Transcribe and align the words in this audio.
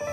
Hello, 0.00 0.12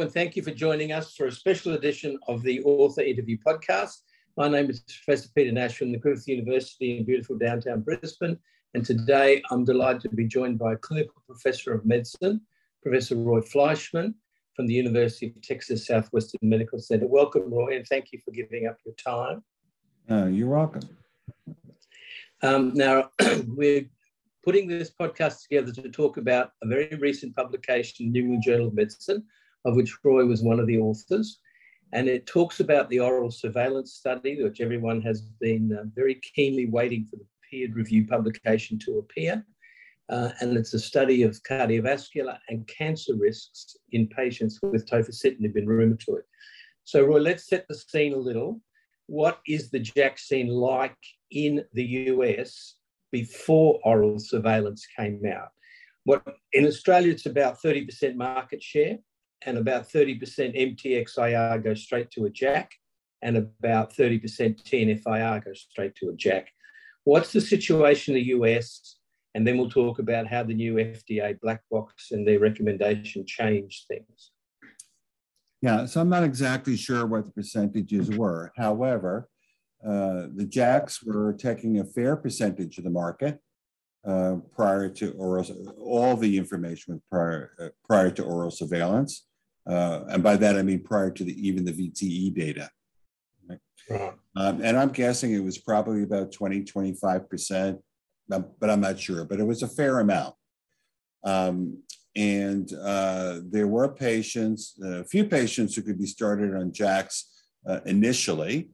and 0.00 0.10
thank 0.10 0.34
you 0.34 0.42
for 0.42 0.52
joining 0.52 0.92
us 0.92 1.14
for 1.14 1.26
a 1.26 1.32
special 1.32 1.74
edition 1.74 2.18
of 2.26 2.42
the 2.42 2.62
Author 2.62 3.02
Interview 3.02 3.36
Podcast. 3.46 4.00
My 4.38 4.48
name 4.48 4.70
is 4.70 4.80
Professor 4.80 5.28
Peter 5.34 5.52
Nash 5.52 5.76
from 5.76 5.92
the 5.92 5.98
Griffith 5.98 6.26
University 6.26 6.96
in 6.96 7.04
beautiful 7.04 7.36
downtown 7.36 7.82
Brisbane. 7.82 8.38
And 8.72 8.86
today 8.86 9.42
I'm 9.50 9.64
delighted 9.64 10.10
to 10.10 10.16
be 10.16 10.26
joined 10.26 10.58
by 10.58 10.72
a 10.72 10.76
clinical 10.76 11.22
professor 11.26 11.74
of 11.74 11.84
medicine, 11.84 12.40
Professor 12.82 13.16
Roy 13.16 13.42
Fleischmann 13.42 14.14
from 14.54 14.66
the 14.66 14.74
University 14.74 15.26
of 15.26 15.42
Texas 15.42 15.86
Southwestern 15.86 16.40
Medical 16.42 16.78
Center. 16.78 17.06
Welcome, 17.06 17.52
Roy, 17.52 17.76
and 17.76 17.86
thank 17.86 18.10
you 18.12 18.20
for 18.24 18.30
giving 18.30 18.66
up 18.66 18.78
your 18.86 18.94
time. 18.94 19.44
Uh, 20.10 20.28
you're 20.28 20.48
welcome. 20.48 20.80
Um, 22.42 22.72
now, 22.74 23.10
we're 23.46 23.86
putting 24.44 24.68
this 24.68 24.92
podcast 24.98 25.42
together 25.42 25.72
to 25.72 25.90
talk 25.90 26.16
about 26.16 26.50
a 26.62 26.66
very 26.66 26.96
recent 27.00 27.34
publication, 27.34 28.12
New 28.12 28.22
England 28.22 28.44
Journal 28.44 28.68
of 28.68 28.74
Medicine, 28.74 29.24
of 29.64 29.74
which 29.74 29.96
Roy 30.04 30.24
was 30.24 30.42
one 30.42 30.60
of 30.60 30.66
the 30.66 30.78
authors. 30.78 31.40
And 31.92 32.08
it 32.08 32.26
talks 32.26 32.60
about 32.60 32.88
the 32.90 33.00
oral 33.00 33.30
surveillance 33.30 33.94
study, 33.94 34.42
which 34.42 34.60
everyone 34.60 35.00
has 35.02 35.22
been 35.40 35.76
uh, 35.76 35.84
very 35.94 36.16
keenly 36.34 36.66
waiting 36.66 37.06
for 37.06 37.16
the 37.16 37.26
peer 37.48 37.68
reviewed 37.72 38.08
publication 38.08 38.78
to 38.80 38.98
appear. 38.98 39.44
Uh, 40.08 40.30
and 40.40 40.56
it's 40.56 40.74
a 40.74 40.78
study 40.78 41.22
of 41.22 41.42
cardiovascular 41.42 42.38
and 42.48 42.68
cancer 42.68 43.14
risks 43.16 43.76
in 43.90 44.06
patients 44.08 44.60
with 44.62 44.88
tofacitinib 44.88 45.56
in 45.56 45.66
rheumatoid. 45.66 46.22
So, 46.84 47.04
Roy, 47.04 47.18
let's 47.18 47.48
set 47.48 47.66
the 47.66 47.74
scene 47.74 48.12
a 48.12 48.18
little. 48.18 48.60
What 49.06 49.40
is 49.46 49.70
the 49.70 49.80
JAK 49.80 50.18
scene 50.18 50.48
like 50.48 50.96
in 51.30 51.64
the 51.72 51.84
US 51.84 52.76
before 53.12 53.80
oral 53.84 54.18
surveillance 54.18 54.86
came 54.96 55.22
out? 55.26 55.50
What 56.04 56.24
in 56.52 56.66
Australia, 56.66 57.12
it's 57.12 57.26
about 57.26 57.60
30% 57.62 58.16
market 58.16 58.62
share 58.62 58.98
and 59.44 59.58
about 59.58 59.88
30% 59.88 60.20
MTXIR 60.20 61.62
goes 61.62 61.82
straight 61.82 62.10
to 62.12 62.26
a 62.26 62.30
JAK 62.30 62.70
and 63.22 63.36
about 63.36 63.94
30% 63.94 64.22
TNFIR 64.62 65.44
goes 65.44 65.66
straight 65.70 65.94
to 65.96 66.10
a 66.10 66.12
JAK. 66.12 66.46
What's 67.04 67.32
the 67.32 67.40
situation 67.40 68.16
in 68.16 68.22
the 68.22 68.28
US? 68.28 68.96
And 69.34 69.46
then 69.46 69.58
we'll 69.58 69.70
talk 69.70 69.98
about 69.98 70.26
how 70.26 70.42
the 70.42 70.54
new 70.54 70.74
FDA 70.74 71.38
black 71.40 71.62
box 71.70 72.10
and 72.10 72.26
their 72.26 72.38
recommendation 72.38 73.26
changed 73.26 73.84
things. 73.86 74.32
Yeah, 75.66 75.84
so 75.84 76.00
I'm 76.00 76.08
not 76.08 76.22
exactly 76.22 76.76
sure 76.76 77.06
what 77.06 77.24
the 77.26 77.32
percentages 77.32 78.08
were. 78.16 78.52
However, 78.56 79.28
uh, 79.84 80.28
the 80.32 80.46
JAKs 80.48 81.04
were 81.04 81.32
taking 81.32 81.80
a 81.80 81.84
fair 81.84 82.14
percentage 82.14 82.78
of 82.78 82.84
the 82.84 82.90
market 82.90 83.40
uh, 84.06 84.36
prior 84.54 84.88
to 84.90 85.10
oral, 85.14 85.44
all 85.80 86.16
the 86.16 86.38
information 86.38 87.02
prior, 87.10 87.50
uh, 87.60 87.68
prior 87.84 88.12
to 88.12 88.22
oral 88.22 88.52
surveillance. 88.52 89.26
Uh, 89.68 90.04
and 90.08 90.22
by 90.22 90.36
that, 90.36 90.56
I 90.56 90.62
mean 90.62 90.84
prior 90.84 91.10
to 91.10 91.24
the, 91.24 91.34
even 91.44 91.64
the 91.64 91.72
VTE 91.72 92.32
data. 92.32 92.70
Right? 93.48 93.58
Right. 93.90 94.12
Um, 94.36 94.62
and 94.62 94.76
I'm 94.76 94.90
guessing 94.90 95.32
it 95.32 95.42
was 95.42 95.58
probably 95.58 96.04
about 96.04 96.30
20, 96.30 96.62
25%, 96.62 97.80
but 98.28 98.70
I'm 98.70 98.80
not 98.80 99.00
sure, 99.00 99.24
but 99.24 99.40
it 99.40 99.46
was 99.48 99.64
a 99.64 99.68
fair 99.68 99.98
amount. 99.98 100.36
Um, 101.24 101.82
and 102.16 102.72
uh, 102.82 103.40
there 103.44 103.68
were 103.68 103.88
patients, 103.88 104.74
a 104.82 105.04
few 105.04 105.24
patients 105.26 105.76
who 105.76 105.82
could 105.82 105.98
be 105.98 106.06
started 106.06 106.54
on 106.54 106.72
JAKs 106.72 107.24
uh, 107.68 107.80
initially, 107.86 108.70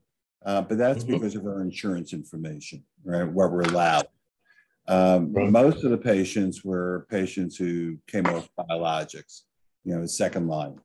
uh, 0.46 0.62
but 0.62 0.78
that's 0.78 1.04
mm-hmm. 1.04 1.14
because 1.14 1.34
of 1.34 1.44
our 1.44 1.60
insurance 1.60 2.12
information, 2.12 2.84
right? 3.04 3.24
What 3.24 3.50
we're 3.50 3.62
allowed. 3.62 4.06
Um, 4.88 5.32
right. 5.32 5.50
Most 5.50 5.84
of 5.84 5.90
the 5.90 5.98
patients 5.98 6.64
were 6.64 7.06
patients 7.10 7.56
who 7.56 7.98
came 8.08 8.26
off 8.26 8.48
biologics 8.58 9.42
you 9.84 9.96
know, 9.96 10.06
second 10.06 10.48
line. 10.48 10.78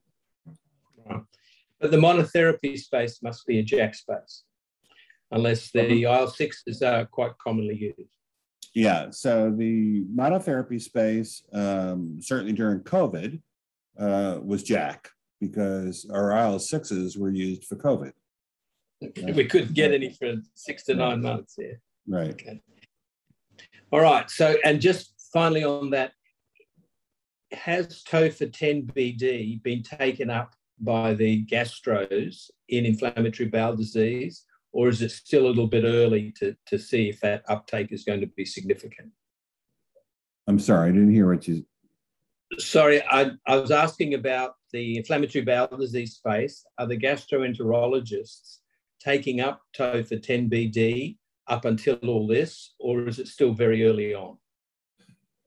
But 1.80 1.92
the 1.92 1.96
monotherapy 1.96 2.76
space 2.78 3.22
must 3.22 3.46
be 3.46 3.60
a 3.60 3.62
JAK 3.62 3.94
space, 3.94 4.42
unless 5.30 5.70
the 5.70 5.80
mm-hmm. 5.80 6.22
IL 6.22 6.28
sixes 6.28 6.82
are 6.82 7.06
quite 7.06 7.38
commonly 7.38 7.76
used. 7.76 8.17
Yeah, 8.78 9.10
so 9.10 9.50
the 9.50 10.04
monotherapy 10.04 10.80
space, 10.80 11.42
um, 11.52 12.18
certainly 12.20 12.52
during 12.52 12.82
COVID, 12.82 13.40
uh, 13.98 14.38
was 14.40 14.62
JAK 14.62 15.10
because 15.40 16.08
our 16.14 16.30
IL 16.30 16.60
sixes 16.60 17.18
were 17.18 17.32
used 17.32 17.64
for 17.64 17.74
COVID. 17.74 18.12
we 19.34 19.46
couldn't 19.46 19.74
get 19.74 19.92
any 19.92 20.12
for 20.12 20.34
six 20.54 20.84
to 20.84 20.94
nine 20.94 21.22
months. 21.22 21.56
Yeah. 21.58 21.72
Right. 22.06 22.30
Okay. 22.30 22.62
All 23.90 23.98
right. 24.00 24.30
So, 24.30 24.54
and 24.64 24.80
just 24.80 25.12
finally 25.32 25.64
on 25.64 25.90
that, 25.90 26.12
has 27.50 28.04
TOFA 28.04 28.52
10BD 28.52 29.60
been 29.64 29.82
taken 29.82 30.30
up 30.30 30.54
by 30.78 31.14
the 31.14 31.44
gastros 31.46 32.48
in 32.68 32.86
inflammatory 32.86 33.48
bowel 33.48 33.74
disease, 33.74 34.44
or 34.72 34.88
is 34.88 35.02
it 35.02 35.10
still 35.10 35.46
a 35.46 35.48
little 35.48 35.66
bit 35.66 35.84
early 35.84 36.32
to, 36.38 36.56
to 36.66 36.78
see 36.78 37.08
if 37.08 37.20
that 37.20 37.42
uptake 37.48 37.92
is 37.92 38.04
going 38.04 38.20
to 38.20 38.26
be 38.26 38.44
significant? 38.44 39.10
I'm 40.46 40.58
sorry, 40.58 40.88
I 40.88 40.92
didn't 40.92 41.12
hear 41.12 41.32
what 41.32 41.46
you. 41.46 41.64
Sorry, 42.58 43.02
I, 43.02 43.32
I 43.46 43.56
was 43.56 43.70
asking 43.70 44.14
about 44.14 44.54
the 44.72 44.96
inflammatory 44.96 45.44
bowel 45.44 45.76
disease 45.76 46.14
space. 46.14 46.64
Are 46.78 46.86
the 46.86 46.96
gastroenterologists 46.96 48.58
taking 49.00 49.40
up 49.40 49.60
TOFA 49.76 50.24
10BD 50.24 51.16
up 51.46 51.64
until 51.64 51.96
all 51.96 52.26
this, 52.26 52.74
or 52.78 53.08
is 53.08 53.18
it 53.18 53.28
still 53.28 53.52
very 53.52 53.86
early 53.86 54.14
on? 54.14 54.38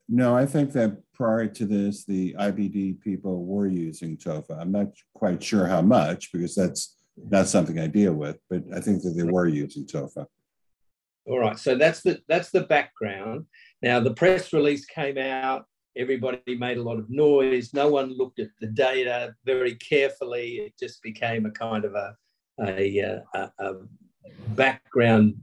No, 0.08 0.36
I 0.36 0.46
think 0.46 0.74
that 0.74 0.98
prior 1.14 1.48
to 1.48 1.66
this, 1.66 2.03
the 2.03 2.36
IBD 2.38 3.00
people 3.02 3.46
were 3.46 3.68
using 3.68 4.18
TOFA. 4.18 4.59
I'm 4.59 4.72
not 4.72 4.88
quite 5.14 5.42
sure 5.42 5.68
how 5.68 5.82
much 5.82 6.32
because 6.32 6.53
that's 6.53 6.98
not 7.17 7.47
something 7.47 7.79
I 7.79 7.88
deal 7.88 8.13
with, 8.13 8.38
but 8.49 8.63
I 8.73 8.79
think 8.81 9.03
that 9.03 9.11
they 9.11 9.23
were 9.23 9.47
using 9.47 9.85
TOFA. 9.85 10.25
All 11.27 11.39
right, 11.39 11.57
so 11.57 11.75
that's 11.75 12.01
the 12.01 12.19
that's 12.27 12.49
the 12.49 12.61
background. 12.61 13.45
Now 13.81 13.99
the 13.99 14.13
press 14.13 14.53
release 14.53 14.85
came 14.85 15.17
out. 15.17 15.66
Everybody 15.95 16.55
made 16.55 16.77
a 16.77 16.83
lot 16.83 16.97
of 16.97 17.09
noise. 17.09 17.73
No 17.73 17.89
one 17.89 18.17
looked 18.17 18.39
at 18.39 18.47
the 18.59 18.67
data 18.67 19.35
very 19.45 19.75
carefully. 19.75 20.53
It 20.53 20.73
just 20.79 21.03
became 21.03 21.45
a 21.45 21.51
kind 21.51 21.85
of 21.85 21.94
a 21.94 22.16
a, 22.59 23.01
uh, 23.01 23.19
a, 23.59 23.66
a 23.66 23.73
background 24.49 25.35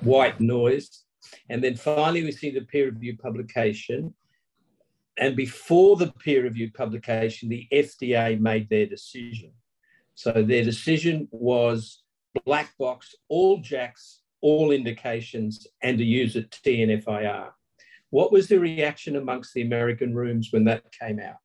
white 0.00 0.40
noise. 0.40 1.04
And 1.48 1.62
then 1.62 1.76
finally, 1.76 2.24
we 2.24 2.32
see 2.32 2.50
the 2.50 2.62
peer 2.62 2.86
reviewed 2.86 3.18
publication. 3.18 4.14
And 5.18 5.34
before 5.34 5.96
the 5.96 6.12
peer 6.12 6.44
reviewed 6.44 6.74
publication, 6.74 7.48
the 7.48 7.66
FDA 7.72 8.38
made 8.40 8.68
their 8.68 8.86
decision. 8.86 9.52
So 10.18 10.32
their 10.32 10.64
decision 10.64 11.28
was 11.30 12.02
black 12.44 12.76
box, 12.76 13.14
all 13.28 13.62
JAKs, 13.62 14.16
all 14.40 14.72
indications, 14.72 15.64
and 15.80 15.96
to 15.96 16.02
use 16.02 16.34
it 16.34 16.50
TNFIR. 16.50 17.50
What 18.10 18.32
was 18.32 18.48
the 18.48 18.58
reaction 18.58 19.14
amongst 19.14 19.54
the 19.54 19.62
American 19.62 20.12
rheums 20.12 20.46
when 20.50 20.64
that 20.64 20.82
came 20.90 21.20
out? 21.20 21.36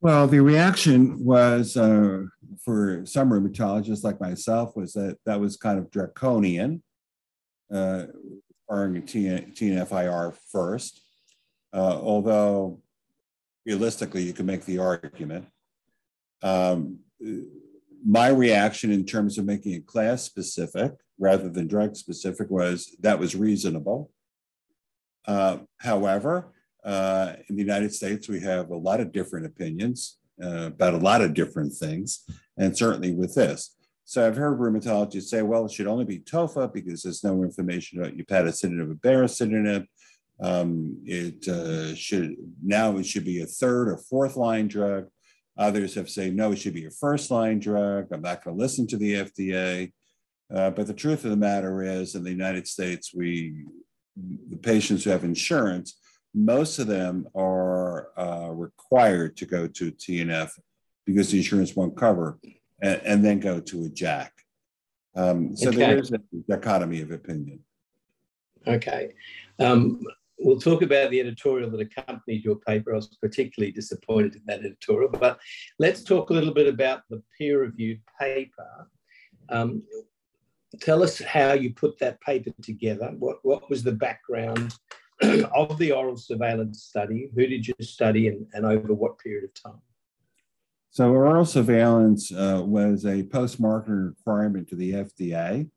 Well, 0.00 0.26
the 0.26 0.40
reaction 0.40 1.22
was 1.22 1.76
uh, 1.76 2.22
for 2.64 3.04
some 3.04 3.28
rheumatologists 3.28 4.02
like 4.02 4.18
myself 4.18 4.74
was 4.74 4.94
that 4.94 5.18
that 5.26 5.38
was 5.38 5.58
kind 5.58 5.78
of 5.78 5.90
draconian 5.90 6.82
uh, 7.70 8.06
requiring 8.70 9.02
TNFIR 9.02 10.34
first, 10.50 11.02
uh, 11.74 12.00
although 12.00 12.80
realistically 13.66 14.22
you 14.22 14.32
can 14.32 14.46
make 14.46 14.64
the 14.64 14.78
argument. 14.78 15.48
Um, 16.42 16.98
my 18.04 18.28
reaction 18.28 18.92
in 18.92 19.04
terms 19.04 19.38
of 19.38 19.44
making 19.44 19.72
it 19.72 19.86
class 19.86 20.22
specific 20.22 20.92
rather 21.18 21.48
than 21.48 21.66
drug 21.66 21.96
specific 21.96 22.50
was 22.50 22.94
that 23.00 23.18
was 23.18 23.34
reasonable. 23.34 24.10
Uh, 25.26 25.58
however, 25.78 26.52
uh, 26.84 27.32
in 27.48 27.56
the 27.56 27.62
United 27.62 27.92
States, 27.92 28.28
we 28.28 28.40
have 28.40 28.70
a 28.70 28.76
lot 28.76 29.00
of 29.00 29.12
different 29.12 29.46
opinions 29.46 30.18
uh, 30.42 30.66
about 30.66 30.94
a 30.94 30.98
lot 30.98 31.22
of 31.22 31.34
different 31.34 31.72
things, 31.72 32.24
and 32.56 32.76
certainly 32.76 33.12
with 33.12 33.34
this. 33.34 33.76
So 34.04 34.24
I've 34.24 34.36
heard 34.36 34.60
rheumatologists 34.60 35.24
say, 35.24 35.42
well, 35.42 35.66
it 35.66 35.72
should 35.72 35.88
only 35.88 36.04
be 36.04 36.20
TOFA 36.20 36.72
because 36.72 37.02
there's 37.02 37.24
no 37.24 37.42
information 37.42 37.98
about 37.98 38.16
upadacitinib 38.16 38.92
or 38.92 38.94
baricitinib. 38.94 39.86
Um, 40.40 40.98
it 41.04 41.48
uh, 41.48 41.94
should 41.96 42.36
now 42.62 42.96
it 42.98 43.06
should 43.06 43.24
be 43.24 43.42
a 43.42 43.46
third 43.46 43.88
or 43.88 43.96
fourth 43.96 44.36
line 44.36 44.68
drug. 44.68 45.08
Others 45.58 45.94
have 45.94 46.10
said 46.10 46.34
no, 46.34 46.52
it 46.52 46.56
should 46.56 46.74
be 46.74 46.82
your 46.82 46.90
first 46.90 47.30
line 47.30 47.58
drug. 47.58 48.08
I'm 48.12 48.22
not 48.22 48.44
going 48.44 48.56
to 48.56 48.62
listen 48.62 48.86
to 48.88 48.96
the 48.96 49.14
FDA. 49.14 49.92
Uh, 50.54 50.70
but 50.70 50.86
the 50.86 50.94
truth 50.94 51.24
of 51.24 51.30
the 51.30 51.36
matter 51.36 51.82
is, 51.82 52.14
in 52.14 52.22
the 52.22 52.30
United 52.30 52.68
States, 52.68 53.12
we 53.14 53.64
the 54.48 54.56
patients 54.56 55.04
who 55.04 55.10
have 55.10 55.24
insurance, 55.24 55.98
most 56.34 56.78
of 56.78 56.86
them 56.86 57.26
are 57.34 58.08
uh, 58.18 58.50
required 58.50 59.36
to 59.36 59.46
go 59.46 59.66
to 59.66 59.92
TNF 59.92 60.50
because 61.04 61.30
the 61.30 61.38
insurance 61.38 61.76
won't 61.76 61.96
cover 61.96 62.38
and, 62.80 63.00
and 63.04 63.24
then 63.24 63.40
go 63.40 63.60
to 63.60 63.84
a 63.84 63.88
JAK. 63.88 64.32
Um, 65.14 65.56
so 65.56 65.68
okay. 65.68 65.78
there 65.78 65.98
is 65.98 66.12
a 66.12 66.20
dichotomy 66.48 67.00
of 67.00 67.10
opinion. 67.10 67.60
Okay. 68.66 69.14
Um, 69.58 70.02
we'll 70.38 70.60
talk 70.60 70.82
about 70.82 71.10
the 71.10 71.20
editorial 71.20 71.70
that 71.70 71.80
accompanied 71.80 72.44
your 72.44 72.56
paper. 72.56 72.92
I 72.92 72.96
was 72.96 73.16
particularly 73.20 73.72
disappointed 73.72 74.36
in 74.36 74.42
that 74.46 74.60
editorial, 74.60 75.10
but 75.10 75.38
let's 75.78 76.02
talk 76.02 76.30
a 76.30 76.34
little 76.34 76.54
bit 76.54 76.66
about 76.66 77.02
the 77.08 77.22
peer 77.36 77.62
reviewed 77.62 78.00
paper. 78.20 78.88
Um, 79.48 79.82
tell 80.80 81.02
us 81.02 81.20
how 81.20 81.52
you 81.52 81.72
put 81.72 81.98
that 81.98 82.20
paper 82.20 82.50
together. 82.62 83.14
What, 83.18 83.38
what 83.42 83.68
was 83.70 83.82
the 83.82 83.92
background 83.92 84.74
of 85.22 85.78
the 85.78 85.92
oral 85.92 86.16
surveillance 86.16 86.82
study? 86.82 87.30
Who 87.34 87.46
did 87.46 87.66
you 87.66 87.74
study 87.80 88.28
and, 88.28 88.46
and 88.52 88.66
over 88.66 88.92
what 88.92 89.18
period 89.18 89.44
of 89.44 89.54
time? 89.54 89.80
So, 90.90 91.10
oral 91.12 91.44
surveillance 91.44 92.32
uh, 92.32 92.62
was 92.64 93.04
a 93.04 93.22
post 93.24 93.60
marketing 93.60 94.14
requirement 94.16 94.68
to 94.68 94.76
the 94.76 94.92
FDA. 94.92 95.68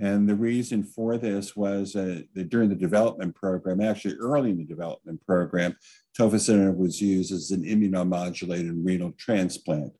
And 0.00 0.28
the 0.28 0.34
reason 0.34 0.82
for 0.82 1.16
this 1.18 1.54
was 1.54 1.94
uh, 1.94 2.22
that 2.34 2.48
during 2.48 2.68
the 2.68 2.74
development 2.74 3.34
program, 3.36 3.80
actually 3.80 4.16
early 4.16 4.50
in 4.50 4.58
the 4.58 4.64
development 4.64 5.24
program, 5.24 5.76
tofacitinib 6.18 6.76
was 6.76 7.00
used 7.00 7.32
as 7.32 7.52
an 7.52 7.62
immunomodulated 7.62 8.84
renal 8.84 9.12
transplant. 9.16 9.92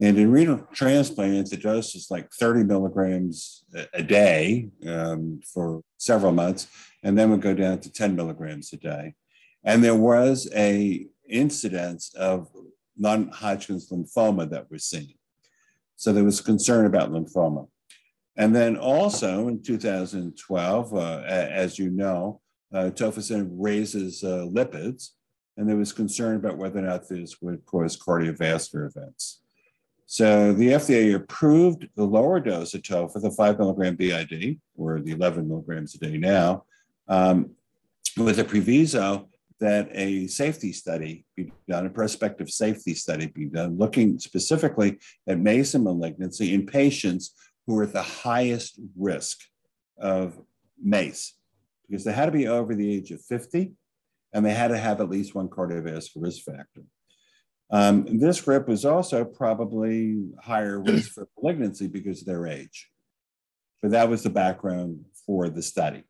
And 0.00 0.18
in 0.18 0.32
renal 0.32 0.66
transplants, 0.72 1.50
the 1.50 1.56
dose 1.56 1.94
is 1.94 2.10
like 2.10 2.32
30 2.32 2.64
milligrams 2.64 3.64
a 3.94 4.02
day 4.02 4.70
um, 4.88 5.40
for 5.54 5.82
several 5.98 6.32
months, 6.32 6.66
and 7.04 7.16
then 7.16 7.30
would 7.30 7.40
go 7.40 7.54
down 7.54 7.78
to 7.80 7.92
10 7.92 8.16
milligrams 8.16 8.72
a 8.72 8.76
day. 8.76 9.14
And 9.62 9.84
there 9.84 9.94
was 9.94 10.50
a 10.56 11.06
incidence 11.28 12.12
of 12.14 12.48
non-Hodgkin's 12.96 13.90
lymphoma 13.90 14.50
that 14.50 14.68
was 14.70 14.84
seen. 14.84 15.14
So 15.94 16.12
there 16.12 16.24
was 16.24 16.40
concern 16.40 16.86
about 16.86 17.12
lymphoma. 17.12 17.68
And 18.36 18.54
then 18.54 18.76
also 18.76 19.48
in 19.48 19.62
2012, 19.62 20.94
uh, 20.94 21.22
as 21.26 21.78
you 21.78 21.90
know, 21.90 22.40
uh, 22.72 22.90
tofacitinib 22.94 23.50
raises 23.50 24.24
uh, 24.24 24.46
lipids, 24.50 25.10
and 25.56 25.68
there 25.68 25.76
was 25.76 25.92
concern 25.92 26.36
about 26.36 26.56
whether 26.56 26.78
or 26.78 26.82
not 26.82 27.08
this 27.08 27.42
would 27.42 27.64
cause 27.66 27.96
cardiovascular 27.96 28.88
events. 28.88 29.42
So 30.06 30.52
the 30.52 30.68
FDA 30.68 31.14
approved 31.14 31.88
the 31.94 32.04
lower 32.04 32.40
dose 32.40 32.74
of 32.74 32.82
tofa, 32.82 33.20
the 33.20 33.30
five 33.30 33.58
milligram 33.58 33.96
BID, 33.96 34.58
or 34.76 35.00
the 35.00 35.12
11 35.12 35.48
milligrams 35.48 35.94
a 35.94 35.98
day 35.98 36.16
now, 36.16 36.64
um, 37.08 37.50
with 38.16 38.38
a 38.38 38.44
proviso 38.44 39.28
that 39.60 39.88
a 39.92 40.26
safety 40.26 40.72
study 40.72 41.24
be 41.36 41.52
done, 41.68 41.86
a 41.86 41.90
prospective 41.90 42.50
safety 42.50 42.94
study 42.94 43.26
be 43.26 43.46
done, 43.46 43.78
looking 43.78 44.18
specifically 44.18 44.98
at 45.26 45.38
MACE 45.38 45.74
malignancy 45.76 46.52
in 46.52 46.66
patients 46.66 47.34
who 47.66 47.74
were 47.74 47.84
at 47.84 47.92
the 47.92 48.02
highest 48.02 48.80
risk 48.96 49.38
of 49.98 50.38
MACE 50.82 51.34
because 51.88 52.04
they 52.04 52.12
had 52.12 52.26
to 52.26 52.32
be 52.32 52.48
over 52.48 52.74
the 52.74 52.94
age 52.94 53.10
of 53.10 53.22
50 53.22 53.72
and 54.32 54.44
they 54.44 54.54
had 54.54 54.68
to 54.68 54.78
have 54.78 55.00
at 55.00 55.10
least 55.10 55.34
one 55.34 55.48
cardiovascular 55.48 56.22
risk 56.22 56.42
factor. 56.44 56.82
Um, 57.70 58.18
this 58.18 58.40
group 58.40 58.68
was 58.68 58.84
also 58.84 59.24
probably 59.24 60.30
higher 60.42 60.80
risk 60.86 61.12
for 61.12 61.28
malignancy 61.40 61.86
because 61.86 62.20
of 62.20 62.26
their 62.26 62.46
age. 62.46 62.88
But 63.80 63.92
that 63.92 64.08
was 64.08 64.22
the 64.22 64.30
background 64.30 65.04
for 65.26 65.48
the 65.48 65.62
study. 65.62 66.04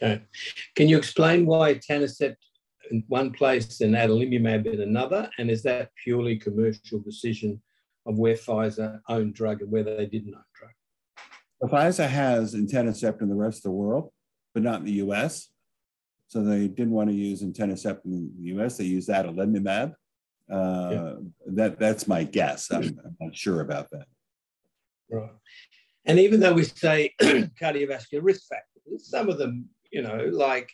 Okay. 0.00 0.22
Can 0.76 0.88
you 0.88 0.96
explain 0.96 1.46
why 1.46 1.74
etanercept 1.74 2.36
in 2.90 3.04
one 3.08 3.30
place 3.30 3.80
and 3.80 3.94
adalimumab 3.94 4.66
in 4.72 4.80
another? 4.80 5.28
And 5.38 5.50
is 5.50 5.62
that 5.64 5.90
purely 6.02 6.36
commercial 6.36 7.00
decision 7.00 7.60
of 8.08 8.18
where 8.18 8.34
Pfizer 8.34 9.00
owned 9.08 9.34
drug 9.34 9.62
and 9.62 9.70
where 9.70 9.84
they 9.84 10.06
didn't 10.06 10.34
own 10.34 10.42
drug? 10.54 10.72
Well, 11.60 11.70
Pfizer 11.70 12.08
has 12.08 12.54
etanercept 12.54 13.22
in 13.22 13.28
the 13.28 13.36
rest 13.36 13.58
of 13.58 13.62
the 13.64 13.70
world, 13.70 14.10
but 14.54 14.64
not 14.64 14.80
in 14.80 14.86
the 14.86 14.92
US. 15.04 15.48
So 16.26 16.42
they 16.42 16.66
didn't 16.66 16.92
want 16.92 17.10
to 17.10 17.14
use 17.14 17.42
etanercept 17.42 18.04
in 18.04 18.32
the 18.36 18.48
US. 18.56 18.76
They 18.76 18.84
used 18.84 19.08
adalimumab. 19.08 19.94
Uh, 20.50 20.88
yeah. 20.90 21.12
that, 21.46 21.78
that's 21.78 22.08
my 22.08 22.24
guess. 22.24 22.70
I'm, 22.72 22.98
I'm 23.04 23.16
not 23.20 23.36
sure 23.36 23.60
about 23.60 23.90
that. 23.90 24.06
Right. 25.10 25.30
And 26.06 26.18
even 26.18 26.40
though 26.40 26.54
we 26.54 26.64
say 26.64 27.14
cardiovascular 27.20 28.22
risk 28.22 28.48
factors, 28.48 29.10
some 29.10 29.28
of 29.28 29.36
them 29.36 29.68
you 29.90 30.02
know, 30.02 30.28
like 30.32 30.70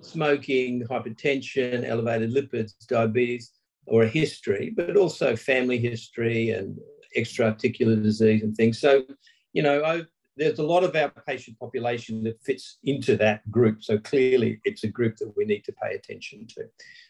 smoking, 0.00 0.84
hypertension, 0.84 1.84
elevated 1.86 2.32
lipids, 2.32 2.72
diabetes, 2.86 3.52
or 3.86 4.02
a 4.02 4.08
history, 4.08 4.72
but 4.76 4.96
also 4.96 5.36
family 5.36 5.78
history 5.78 6.50
and 6.50 6.78
extra-articular 7.14 7.96
disease 7.96 8.42
and 8.42 8.56
things. 8.56 8.78
So, 8.80 9.04
you 9.52 9.62
know, 9.62 9.82
I, 9.84 10.02
there's 10.36 10.58
a 10.58 10.62
lot 10.62 10.84
of 10.84 10.94
our 10.94 11.10
patient 11.26 11.58
population 11.58 12.22
that 12.24 12.42
fits 12.42 12.78
into 12.84 13.16
that 13.16 13.48
group. 13.50 13.82
So 13.82 13.98
clearly, 13.98 14.60
it's 14.64 14.84
a 14.84 14.88
group 14.88 15.16
that 15.16 15.32
we 15.36 15.44
need 15.44 15.64
to 15.64 15.72
pay 15.72 15.94
attention 15.94 16.46
to. 16.48 16.64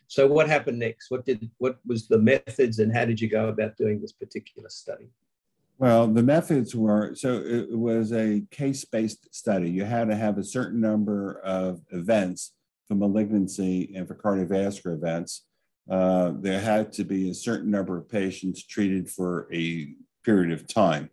So, 0.07 0.27
what 0.27 0.49
happened 0.49 0.79
next? 0.79 1.11
What 1.11 1.25
did 1.25 1.51
what 1.59 1.79
was 1.85 2.07
the 2.07 2.19
methods, 2.19 2.79
and 2.79 2.95
how 2.95 3.05
did 3.05 3.21
you 3.21 3.29
go 3.29 3.49
about 3.49 3.77
doing 3.77 4.01
this 4.01 4.13
particular 4.13 4.69
study? 4.69 5.09
Well, 5.79 6.07
the 6.07 6.23
methods 6.23 6.75
were 6.75 7.15
so 7.15 7.43
it 7.45 7.77
was 7.77 8.13
a 8.13 8.43
case 8.51 8.85
based 8.85 9.35
study. 9.35 9.69
You 9.69 9.85
had 9.85 10.09
to 10.09 10.17
have 10.17 10.39
a 10.39 10.45
certain 10.45 10.81
number 10.81 11.41
of 11.45 11.81
events 11.91 12.53
for 12.87 12.95
malignancy 12.95 13.93
and 13.95 14.07
for 14.07 14.15
cardiovascular 14.15 14.95
events. 14.95 15.45
Uh, 15.91 16.33
there 16.41 16.61
had 16.61 16.93
to 16.93 17.05
be 17.05 17.31
a 17.31 17.35
certain 17.35 17.71
number 17.71 17.97
of 17.97 18.09
patients 18.09 18.65
treated 18.65 19.09
for 19.09 19.49
a 19.53 19.95
period 20.25 20.53
of 20.53 20.67
time. 20.67 21.11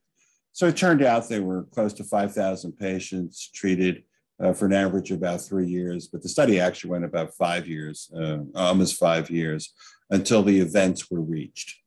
So 0.51 0.67
it 0.67 0.77
turned 0.77 1.03
out 1.03 1.29
there 1.29 1.43
were 1.43 1.63
close 1.63 1.93
to 1.93 2.03
5,000 2.03 2.73
patients 2.73 3.49
treated 3.53 4.03
uh, 4.43 4.53
for 4.53 4.65
an 4.65 4.73
average 4.73 5.11
of 5.11 5.17
about 5.17 5.41
three 5.41 5.67
years, 5.67 6.07
but 6.07 6.21
the 6.21 6.29
study 6.29 6.59
actually 6.59 6.91
went 6.91 7.05
about 7.05 7.33
five 7.35 7.67
years, 7.67 8.11
uh, 8.15 8.39
almost 8.55 8.97
five 8.97 9.29
years, 9.29 9.73
until 10.09 10.43
the 10.43 10.59
events 10.59 11.09
were 11.09 11.21
reached. 11.21 11.79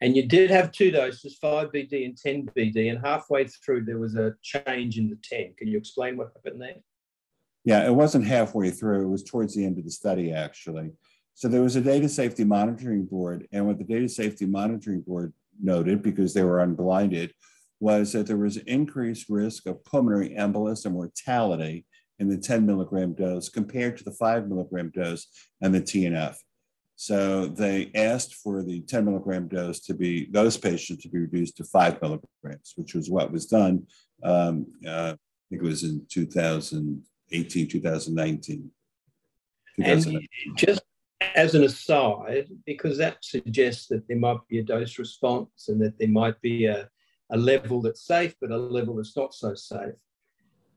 And 0.00 0.14
you 0.14 0.26
did 0.26 0.50
have 0.50 0.72
two 0.72 0.90
doses, 0.90 1.38
5 1.40 1.72
BD 1.72 2.04
and 2.04 2.16
10 2.16 2.50
BD, 2.56 2.90
and 2.90 3.04
halfway 3.04 3.46
through 3.46 3.84
there 3.84 3.98
was 3.98 4.14
a 4.14 4.34
change 4.42 4.98
in 4.98 5.08
the 5.08 5.18
10. 5.22 5.54
Can 5.56 5.68
you 5.68 5.78
explain 5.78 6.16
what 6.16 6.32
happened 6.34 6.60
there? 6.60 6.76
Yeah, 7.64 7.86
it 7.86 7.94
wasn't 7.94 8.26
halfway 8.26 8.70
through, 8.70 9.06
it 9.06 9.08
was 9.08 9.24
towards 9.24 9.54
the 9.54 9.64
end 9.64 9.78
of 9.78 9.84
the 9.84 9.90
study, 9.90 10.32
actually. 10.32 10.90
So 11.36 11.48
there 11.48 11.60
was 11.60 11.76
a 11.76 11.82
data 11.82 12.08
safety 12.08 12.44
monitoring 12.44 13.04
board, 13.04 13.46
and 13.52 13.66
what 13.66 13.76
the 13.76 13.84
data 13.84 14.08
safety 14.08 14.46
monitoring 14.46 15.02
board 15.02 15.34
noted, 15.62 16.02
because 16.02 16.32
they 16.32 16.42
were 16.42 16.60
unblinded, 16.60 17.34
was 17.78 18.12
that 18.12 18.26
there 18.26 18.38
was 18.38 18.56
increased 18.56 19.28
risk 19.28 19.66
of 19.66 19.84
pulmonary 19.84 20.30
embolus 20.30 20.86
and 20.86 20.94
mortality 20.94 21.84
in 22.18 22.30
the 22.30 22.38
10 22.38 22.64
milligram 22.64 23.12
dose 23.12 23.50
compared 23.50 23.98
to 23.98 24.04
the 24.04 24.12
5 24.12 24.48
milligram 24.48 24.90
dose 24.94 25.26
and 25.60 25.74
the 25.74 25.82
TNF. 25.82 26.36
So 26.94 27.48
they 27.48 27.90
asked 27.94 28.36
for 28.36 28.62
the 28.62 28.80
10 28.80 29.04
milligram 29.04 29.46
dose 29.46 29.80
to 29.80 29.92
be, 29.92 30.30
those 30.30 30.56
patients 30.56 31.02
to 31.02 31.10
be 31.10 31.18
reduced 31.18 31.58
to 31.58 31.64
five 31.64 32.00
milligrams, 32.00 32.72
which 32.76 32.94
was 32.94 33.10
what 33.10 33.30
was 33.30 33.44
done. 33.44 33.86
Um, 34.24 34.68
uh, 34.88 35.12
I 35.12 35.44
think 35.50 35.60
it 35.60 35.66
was 35.66 35.84
in 35.84 36.06
2018, 36.08 37.68
2019. 37.68 38.70
And 39.78 40.28
just 40.56 40.80
as 41.20 41.54
an 41.54 41.64
aside, 41.64 42.48
because 42.66 42.98
that 42.98 43.18
suggests 43.22 43.86
that 43.88 44.06
there 44.08 44.18
might 44.18 44.38
be 44.48 44.58
a 44.58 44.62
dose 44.62 44.98
response 44.98 45.68
and 45.68 45.80
that 45.80 45.98
there 45.98 46.08
might 46.08 46.40
be 46.40 46.66
a, 46.66 46.88
a 47.30 47.36
level 47.36 47.80
that's 47.80 48.06
safe, 48.06 48.34
but 48.40 48.50
a 48.50 48.56
level 48.56 48.96
that's 48.96 49.16
not 49.16 49.34
so 49.34 49.54
safe. 49.54 49.94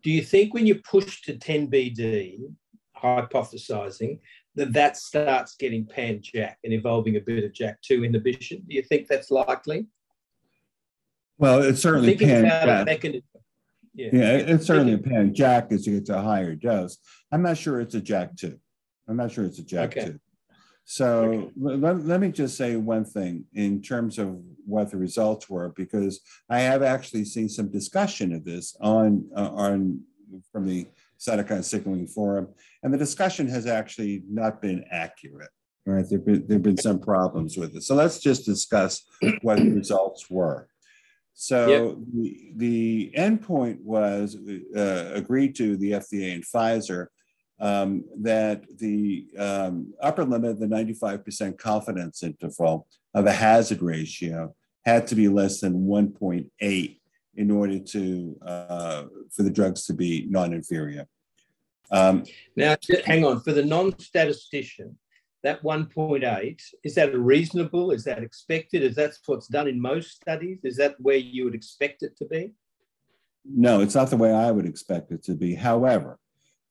Do 0.02 0.12
you 0.12 0.22
think 0.22 0.54
when 0.54 0.66
you 0.66 0.76
push 0.76 1.24
to 1.24 1.38
10 1.38 1.70
BD, 1.70 2.40
hypothesizing, 3.02 4.20
that 4.56 4.74
that 4.74 4.98
starts 4.98 5.56
getting 5.56 5.86
pan 5.86 6.22
JAK 6.22 6.58
and 6.64 6.74
evolving 6.74 7.18
a 7.18 7.22
bit 7.22 7.44
of 7.44 7.54
JAK 7.54 7.82
2 7.82 8.06
inhibition? 8.06 8.64
Do 8.68 8.76
you 8.76 8.82
think 8.82 9.08
that's 9.08 9.32
likely? 9.32 9.88
Well, 11.38 11.62
it's 11.64 11.82
certainly 11.82 12.16
pan 12.16 12.46
JAK. 12.46 13.24
Yeah. 13.94 14.10
yeah, 14.14 14.32
it's 14.38 14.66
certainly 14.66 14.94
a 14.94 14.98
pan 14.98 15.34
JAK 15.34 15.74
as 15.74 15.86
you 15.86 15.96
get 15.96 16.06
to 16.06 16.18
a 16.18 16.22
higher 16.22 16.56
dose. 16.56 16.98
I'm 17.32 17.42
not 17.42 17.58
sure 17.58 17.82
it's 17.82 17.96
a 17.96 18.02
JAK 18.02 18.38
2. 18.38 18.58
I'm 19.10 19.18
not 19.18 19.32
sure 19.32 19.44
it's 19.44 19.60
a 19.60 19.64
JAK2. 19.64 19.86
Okay. 19.86 20.14
So 20.92 21.22
okay. 21.22 21.52
let, 21.56 22.04
let 22.04 22.20
me 22.20 22.32
just 22.32 22.58
say 22.58 22.76
one 22.76 23.06
thing 23.06 23.46
in 23.54 23.80
terms 23.80 24.18
of 24.18 24.42
what 24.66 24.90
the 24.90 24.98
results 24.98 25.48
were, 25.48 25.70
because 25.76 26.20
I 26.50 26.62
have 26.62 26.82
actually 26.82 27.26
seen 27.26 27.48
some 27.48 27.70
discussion 27.70 28.34
of 28.34 28.44
this 28.44 28.76
on 28.82 29.30
uh, 29.38 29.52
on 29.52 30.02
from 30.52 30.66
the 30.66 30.88
cytokine 31.20 31.64
signaling 31.64 32.08
forum. 32.08 32.48
And 32.82 32.92
the 32.92 32.98
discussion 32.98 33.48
has 33.50 33.68
actually 33.68 34.24
not 34.28 34.64
been 34.64 34.84
accurate. 34.90 35.52
Right, 35.86 36.04
there've 36.10 36.26
been, 36.26 36.48
there've 36.48 36.64
been 36.64 36.78
some 36.78 37.00
problems 37.00 37.56
with 37.56 37.76
it. 37.76 37.84
So 37.84 37.94
let's 37.94 38.18
just 38.18 38.44
discuss 38.44 39.04
what 39.44 39.60
the 39.60 39.70
results 39.70 40.28
were. 40.28 40.70
So 41.36 41.68
yep. 41.68 41.98
the, 42.16 42.52
the 42.56 43.14
endpoint 43.16 43.80
was 43.82 44.36
uh, 44.76 45.12
agreed 45.14 45.56
to 45.58 45.78
the 45.78 45.92
FDA 45.92 46.34
and 46.34 46.44
Pfizer 46.44 47.10
um, 47.60 48.06
that 48.22 48.64
the 48.78 49.28
um, 49.38 49.94
upper 50.02 50.24
limit 50.24 50.52
of 50.52 50.60
the 50.60 50.68
95% 50.68 51.58
confidence 51.58 52.24
interval 52.24 52.88
of 53.14 53.26
a 53.26 53.32
hazard 53.32 53.82
ratio 53.82 54.56
had 54.86 55.08
to 55.08 55.16
be 55.16 55.28
less 55.28 55.60
than 55.60 55.86
1.8 55.86 57.00
in 57.36 57.52
order 57.52 57.80
to 57.80 58.38
uh, 58.46 59.04
for 59.32 59.44
the 59.44 59.52
drugs 59.52 59.86
to 59.86 59.94
be 59.94 60.26
non-inferior. 60.30 61.08
Um, 61.92 62.24
now, 62.56 62.76
hang 63.06 63.26
on. 63.26 63.42
For 63.42 63.52
the 63.52 63.66
non-statistician, 63.66 64.98
that 65.44 65.64
1.8 65.64 66.62
is 66.84 66.96
that 66.96 67.18
reasonable? 67.18 67.92
Is 67.92 68.04
that 68.04 68.24
expected? 68.24 68.84
Is 68.84 68.96
that 68.96 69.14
what's 69.26 69.48
done 69.48 69.68
in 69.68 69.82
most 69.82 70.12
studies? 70.12 70.60
Is 70.64 70.78
that 70.78 70.96
where 71.00 71.18
you 71.18 71.46
would 71.46 71.56
expect 71.56 72.04
it 72.04 72.18
to 72.18 72.26
be? 72.26 72.52
No, 73.46 73.82
it's 73.82 73.96
not 73.96 74.10
the 74.10 74.18
way 74.18 74.34
I 74.34 74.52
would 74.52 74.66
expect 74.66 75.12
it 75.12 75.24
to 75.24 75.34
be. 75.34 75.56
However, 75.56 76.20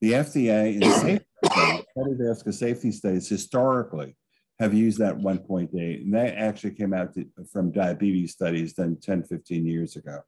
the 0.01 0.13
FDA 0.13 0.75
in 0.75 0.83
safety 0.83 1.27
studies, 1.45 1.85
cardiovascular 1.97 2.55
safety 2.55 2.93
studies 2.93 3.29
historically 3.29 4.17
have 4.59 4.75
used 4.75 4.99
that 4.99 5.17
1.8, 5.17 6.03
and 6.03 6.15
that 6.15 6.37
actually 6.37 6.73
came 6.73 6.93
out 6.93 7.15
to, 7.15 7.27
from 7.53 7.71
diabetes 7.71 8.33
studies 8.33 8.73
done 8.73 8.97
10, 9.01 9.25
15 9.25 9.67
years 9.67 9.97
ago. 9.97 10.21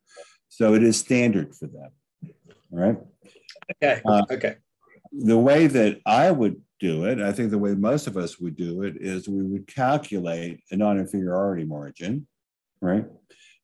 So 0.49 0.75
it 0.75 0.83
is 0.83 0.99
standard 0.99 1.55
for 1.55 1.67
them. 1.67 1.91
All 2.73 2.79
right. 2.79 2.99
Okay. 3.83 4.01
Uh, 4.07 4.23
okay. 4.31 4.57
The 5.13 5.39
way 5.39 5.67
that 5.67 6.01
I 6.07 6.31
would 6.31 6.61
do 6.79 7.05
it, 7.05 7.21
I 7.21 7.33
think 7.33 7.51
the 7.51 7.59
way 7.59 7.75
most 7.75 8.07
of 8.07 8.17
us 8.17 8.39
would 8.39 8.57
do 8.57 8.83
it 8.83 8.97
is 9.01 9.29
we 9.29 9.43
would 9.43 9.67
calculate 9.67 10.61
a 10.71 10.77
non-inferiority 10.77 11.65
margin, 11.65 12.29
right? 12.81 13.07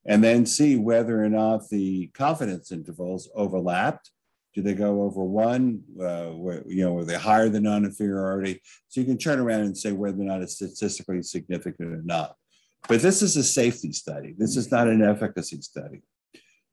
And 0.05 0.23
then 0.23 0.45
see 0.45 0.75
whether 0.75 1.23
or 1.23 1.29
not 1.29 1.69
the 1.69 2.07
confidence 2.07 2.71
intervals 2.71 3.29
overlapped 3.35 4.11
do 4.57 4.63
they 4.63 4.73
go 4.73 5.03
over 5.03 5.23
one? 5.23 5.83
Uh, 6.01 6.29
where, 6.29 6.63
you 6.65 6.83
know, 6.83 6.97
are 6.97 7.05
they 7.05 7.13
higher 7.13 7.47
than 7.47 7.61
non-inferiority? 7.61 8.59
So 8.87 8.99
you 8.99 9.05
can 9.05 9.19
turn 9.19 9.39
around 9.39 9.61
and 9.61 9.77
say 9.77 9.91
whether 9.91 10.19
or 10.19 10.25
not 10.25 10.41
it's 10.41 10.55
statistically 10.55 11.21
significant 11.21 11.93
or 11.93 12.01
not. 12.03 12.35
But 12.89 13.03
this 13.03 13.21
is 13.21 13.37
a 13.37 13.43
safety 13.43 13.93
study. 13.93 14.33
This 14.35 14.57
is 14.57 14.71
not 14.71 14.87
an 14.87 15.03
efficacy 15.03 15.61
study. 15.61 16.01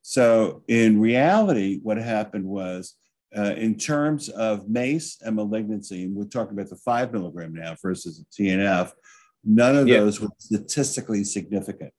So 0.00 0.62
in 0.66 0.98
reality, 0.98 1.80
what 1.82 1.98
happened 1.98 2.46
was 2.46 2.94
uh, 3.36 3.52
in 3.58 3.76
terms 3.76 4.30
of 4.30 4.66
MACE 4.66 5.18
and 5.20 5.36
malignancy, 5.36 6.04
and 6.04 6.16
we're 6.16 6.24
talking 6.24 6.54
about 6.54 6.70
the 6.70 6.76
five 6.76 7.12
milligram 7.12 7.52
now 7.52 7.76
versus 7.82 8.18
the 8.18 8.44
TNF, 8.46 8.92
none 9.44 9.76
of 9.76 9.86
those 9.86 10.22
were 10.22 10.30
statistically 10.38 11.22
significant. 11.22 11.92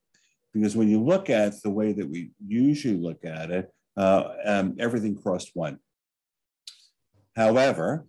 Because 0.52 0.76
when 0.76 0.88
you 0.88 1.04
look 1.04 1.30
at 1.30 1.62
the 1.62 1.70
way 1.70 1.94
that 1.94 2.10
we 2.10 2.32
usually 2.44 2.98
look 2.98 3.24
at 3.24 3.52
it, 3.52 3.70
uh, 3.98 4.30
um, 4.46 4.76
everything 4.80 5.16
crossed 5.16 5.52
one. 5.54 5.80
However, 7.36 8.08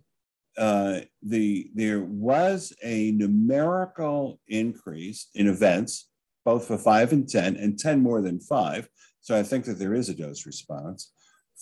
uh, 0.57 1.01
the 1.21 1.69
there 1.75 2.01
was 2.01 2.73
a 2.83 3.11
numerical 3.11 4.39
increase 4.47 5.27
in 5.35 5.47
events, 5.47 6.09
both 6.45 6.65
for 6.65 6.77
five 6.77 7.11
and 7.13 7.29
10, 7.29 7.57
and 7.57 7.77
10 7.77 8.01
more 8.01 8.21
than 8.21 8.39
five. 8.39 8.89
So 9.21 9.37
I 9.37 9.43
think 9.43 9.65
that 9.65 9.77
there 9.77 9.93
is 9.93 10.09
a 10.09 10.15
dose 10.15 10.45
response 10.45 11.11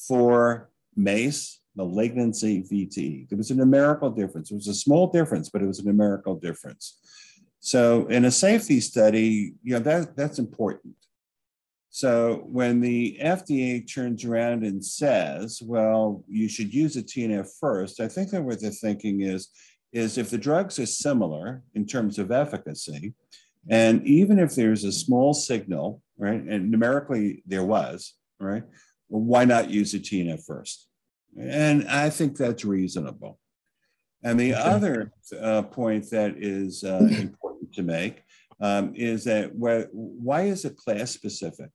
for 0.07 0.69
MACE, 0.95 1.61
malignancy, 1.75 2.63
VTE. 2.63 3.27
There 3.27 3.37
was 3.37 3.51
a 3.51 3.55
numerical 3.55 4.09
difference. 4.09 4.51
It 4.51 4.55
was 4.55 4.67
a 4.67 4.73
small 4.73 5.07
difference, 5.07 5.49
but 5.49 5.61
it 5.61 5.67
was 5.67 5.79
a 5.79 5.85
numerical 5.85 6.35
difference. 6.35 6.99
So 7.59 8.05
in 8.07 8.25
a 8.25 8.31
safety 8.31 8.79
study, 8.79 9.55
you 9.63 9.73
know, 9.73 9.79
that, 9.79 10.15
that's 10.15 10.39
important. 10.39 10.93
So 11.95 12.43
when 12.47 12.81
the 12.81 13.17
FDA 13.23 13.89
turns 13.89 14.25
around 14.25 14.65
and 14.65 14.83
says, 14.83 15.61
well, 15.63 16.25
you 16.27 16.49
should 16.49 16.73
use 16.73 16.97
a 16.97 17.01
TNF 17.01 17.47
first, 17.57 18.01
I 18.01 18.09
think 18.09 18.31
that 18.31 18.43
what 18.43 18.59
they're 18.59 18.69
thinking 18.69 19.21
is, 19.21 19.47
is 19.93 20.17
if 20.17 20.29
the 20.29 20.37
drugs 20.37 20.77
are 20.77 20.87
similar 20.87 21.63
in 21.73 21.85
terms 21.85 22.19
of 22.19 22.31
efficacy, 22.31 23.13
and 23.69 24.05
even 24.05 24.39
if 24.39 24.55
there's 24.55 24.83
a 24.83 24.91
small 24.91 25.33
signal, 25.33 26.01
right, 26.17 26.41
and 26.41 26.69
numerically 26.69 27.43
there 27.45 27.63
was, 27.63 28.15
right, 28.41 28.63
well, 29.07 29.21
why 29.21 29.45
not 29.45 29.69
use 29.69 29.93
a 29.93 29.99
TNF 29.99 30.43
first? 30.45 30.89
And 31.39 31.87
I 31.87 32.09
think 32.09 32.35
that's 32.35 32.65
reasonable. 32.65 33.39
And 34.21 34.37
the 34.37 34.53
okay. 34.53 34.61
other 34.61 35.13
uh, 35.39 35.61
point 35.61 36.09
that 36.09 36.35
is 36.35 36.83
uh, 36.83 37.07
important 37.09 37.71
to 37.71 37.83
make 37.83 38.21
um, 38.59 38.93
is 38.95 39.23
that 39.23 39.51
wh- 39.51 39.87
why 39.95 40.41
is 40.41 40.65
it 40.65 40.75
class 40.75 41.11
specific? 41.11 41.69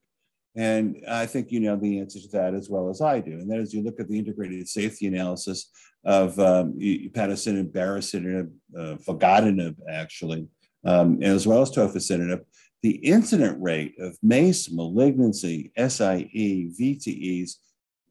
And 0.57 0.97
I 1.09 1.27
think 1.27 1.53
you 1.53 1.61
know 1.61 1.77
the 1.77 2.01
answer 2.01 2.21
to 2.21 2.29
that 2.29 2.55
as 2.55 2.69
well 2.69 2.89
as 2.89 3.01
I 3.01 3.21
do. 3.21 3.33
And 3.33 3.51
that 3.51 3.61
is 3.61 3.73
you 3.73 3.83
look 3.83 4.01
at 4.01 4.09
the 4.09 4.19
integrated 4.19 4.69
safety 4.69 5.07
analysis 5.07 5.71
of 6.05 6.39
um, 6.41 6.73
upadacitinib, 6.75 7.73
baricitinib, 7.73 8.51
uh, 8.77 8.97
filgotinib, 9.07 9.77
actually, 9.89 10.49
um, 10.85 11.23
as 11.23 11.47
well 11.47 11.63
as 11.63 11.71
tofacitinib, 11.71 12.41
the 12.83 12.97
incident 12.97 13.61
rate 13.61 13.95
of 14.01 14.17
MACE, 14.23 14.73
malignancy, 14.73 15.71
SIE, 15.77 16.71
VTEs 16.81 17.53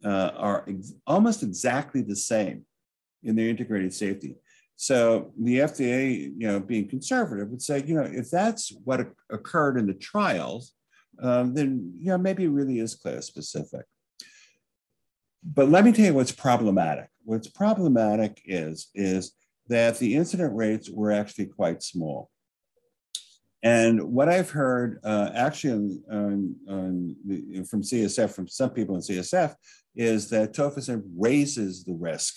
uh, 0.06 0.32
are 0.36 0.66
ex- 0.68 0.94
almost 1.08 1.44
exactly 1.44 2.02
the 2.02 2.16
same 2.16 2.66
in 3.24 3.36
their 3.36 3.50
integrated 3.50 3.94
safety. 3.94 4.36
So 4.76 5.34
the 5.38 5.60
FDA, 5.60 6.32
you 6.38 6.48
know, 6.48 6.60
being 6.60 6.88
conservative, 6.88 7.50
would 7.50 7.62
say, 7.62 7.84
you 7.84 7.96
know, 7.96 8.04
if 8.10 8.30
that's 8.30 8.72
what 8.86 9.10
occurred 9.30 9.78
in 9.78 9.88
the 9.88 9.94
trials, 9.94 10.74
um, 11.22 11.54
then 11.54 11.94
you 12.00 12.08
know 12.08 12.18
maybe 12.18 12.46
it 12.46 12.50
really 12.50 12.80
is 12.80 12.96
class 12.96 13.26
specific. 13.26 13.86
But 15.44 15.70
let 15.70 15.86
me 15.86 15.92
tell 15.92 16.06
you 16.06 16.14
what's 16.14 16.32
problematic. 16.32 17.08
What's 17.24 17.48
problematic 17.48 18.42
is 18.46 18.90
is 18.94 19.34
that 19.68 20.00
the 20.00 20.16
incident 20.16 20.56
rates 20.56 20.90
were 20.90 21.12
actually 21.12 21.46
quite 21.46 21.84
small. 21.84 22.30
And 23.62 24.02
what 24.14 24.30
I've 24.30 24.50
heard 24.50 25.00
uh, 25.04 25.32
actually 25.36 26.00
on, 26.10 26.56
on 26.68 27.16
the, 27.26 27.64
from 27.70 27.84
CSF, 27.84 28.32
from 28.32 28.48
some 28.48 28.70
people 28.70 28.96
in 28.96 29.02
CSF, 29.02 29.54
is 29.96 30.30
that 30.30 30.54
tofacitinib 30.54 31.04
raises 31.18 31.84
the 31.84 31.94
risk 31.94 32.36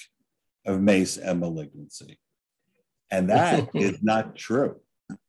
of 0.67 0.81
MACE 0.81 1.17
and 1.19 1.41
malignancy. 1.41 2.19
And 3.11 3.31
that 3.31 3.69
is 3.75 4.03
not 4.03 4.35
true, 4.35 4.81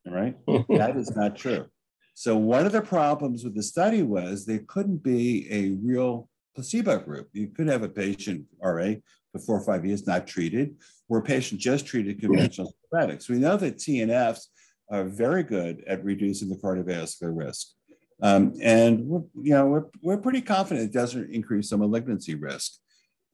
right? 0.06 0.36
That 0.48 0.98
is 0.98 1.16
not 1.16 1.36
true. 1.36 1.68
So 2.14 2.38
one 2.38 2.66
of 2.66 2.72
the 2.72 2.82
problems 2.82 3.44
with 3.44 3.56
the 3.56 3.64
study 3.64 4.04
was 4.04 4.46
there 4.46 4.64
couldn't 4.68 5.04
be 5.04 5.48
a 5.52 5.72
real 5.84 6.30
placebo 6.56 7.00
group. 7.00 7.30
You 7.34 7.48
could 7.48 7.68
have 7.68 7.84
a 7.84 7.90
patient 7.90 8.46
RA 8.62 8.94
for 9.32 9.40
four 9.40 9.58
or 9.58 9.66
five 9.66 9.86
years 9.86 10.06
not 10.06 10.28
treated, 10.28 10.76
or 11.10 11.20
a 11.20 11.24
patient 11.24 11.60
just 11.60 11.88
treated 11.88 12.20
conventional 12.20 12.74
diuretics. 12.94 13.30
We 13.30 13.40
know 13.40 13.58
that 13.58 13.78
TNFs 13.78 14.46
are 14.92 15.06
very 15.06 15.44
good 15.44 15.84
at 15.88 16.04
reducing 16.04 16.50
the 16.50 16.56
cardiovascular 16.58 17.36
risk. 17.36 17.70
Um, 18.22 18.54
and 18.62 19.06
we're, 19.08 19.24
you 19.42 19.54
know, 19.54 19.66
we're, 19.66 19.86
we're 20.02 20.18
pretty 20.18 20.42
confident 20.42 20.86
it 20.86 20.94
doesn't 20.94 21.34
increase 21.34 21.72
the 21.72 21.78
malignancy 21.78 22.36
risk. 22.36 22.74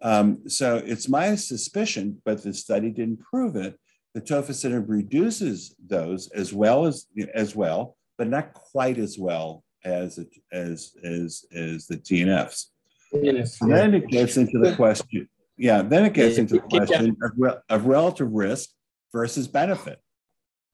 Um, 0.01 0.47
so 0.47 0.77
it's 0.77 1.09
my 1.09 1.35
suspicion, 1.35 2.21
but 2.23 2.41
the 2.41 2.53
study 2.53 2.89
didn't 2.89 3.19
prove 3.19 3.57
it, 3.57 3.77
that 4.13 4.25
tofacitinib 4.25 4.85
reduces 4.87 5.75
those 5.85 6.29
as 6.29 6.53
well 6.53 6.85
as, 6.85 7.07
as 7.35 7.55
well 7.55 7.97
but 8.19 8.27
not 8.27 8.53
quite 8.53 8.99
as 8.99 9.17
well 9.17 9.63
as 9.83 10.19
as 10.51 10.91
as 11.01 11.45
as 11.55 11.87
the 11.87 11.97
TNFs. 11.97 12.65
Yes, 13.13 13.57
then 13.59 13.95
it 13.95 14.07
gets 14.09 14.37
into 14.37 14.59
the 14.59 14.75
question. 14.75 15.27
Yeah, 15.57 15.81
then 15.81 16.05
it 16.05 16.13
gets 16.13 16.37
into 16.37 16.55
the 16.55 16.59
question 16.59 17.17
of, 17.23 17.61
of 17.69 17.85
relative 17.85 18.31
risk 18.31 18.69
versus 19.11 19.47
benefit, 19.47 19.99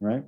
right? 0.02 0.24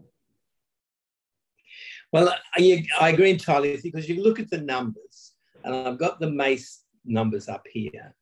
Well, 2.13 2.33
I, 2.55 2.85
I 2.99 3.09
agree 3.09 3.31
entirely 3.31 3.79
because 3.83 4.07
you 4.07 4.23
look 4.23 4.39
at 4.39 4.49
the 4.49 4.61
numbers, 4.61 5.33
and 5.65 5.75
I've 5.75 5.99
got 5.99 6.19
the 6.19 6.31
MACE 6.31 6.83
numbers 7.03 7.49
up 7.49 7.65
here, 7.69 8.15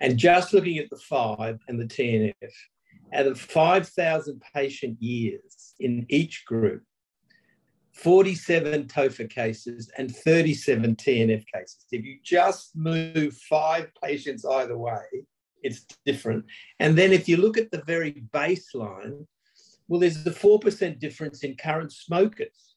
and 0.00 0.16
just 0.16 0.52
looking 0.52 0.78
at 0.78 0.88
the 0.90 0.98
five 0.98 1.58
and 1.68 1.80
the 1.80 1.86
TNF, 1.86 2.34
out 3.12 3.26
of 3.26 3.40
5,000 3.40 4.40
patient 4.54 5.02
years 5.02 5.74
in 5.80 6.06
each 6.08 6.44
group, 6.46 6.84
47 7.92 8.86
TOFA 8.86 9.28
cases 9.28 9.90
and 9.98 10.14
37 10.14 10.96
TNF 10.96 11.44
cases. 11.52 11.86
If 11.92 12.04
you 12.04 12.18
just 12.22 12.74
move 12.74 13.36
five 13.36 13.90
patients 14.02 14.44
either 14.44 14.78
way, 14.78 15.02
it's 15.62 15.84
different. 16.04 16.44
And 16.80 16.96
then 16.96 17.12
if 17.12 17.28
you 17.28 17.36
look 17.36 17.58
at 17.58 17.70
the 17.70 17.82
very 17.82 18.24
baseline, 18.32 19.26
well, 19.88 20.00
there's 20.00 20.26
a 20.26 20.30
4% 20.30 20.98
difference 20.98 21.44
in 21.44 21.56
current 21.56 21.92
smokers 21.92 22.76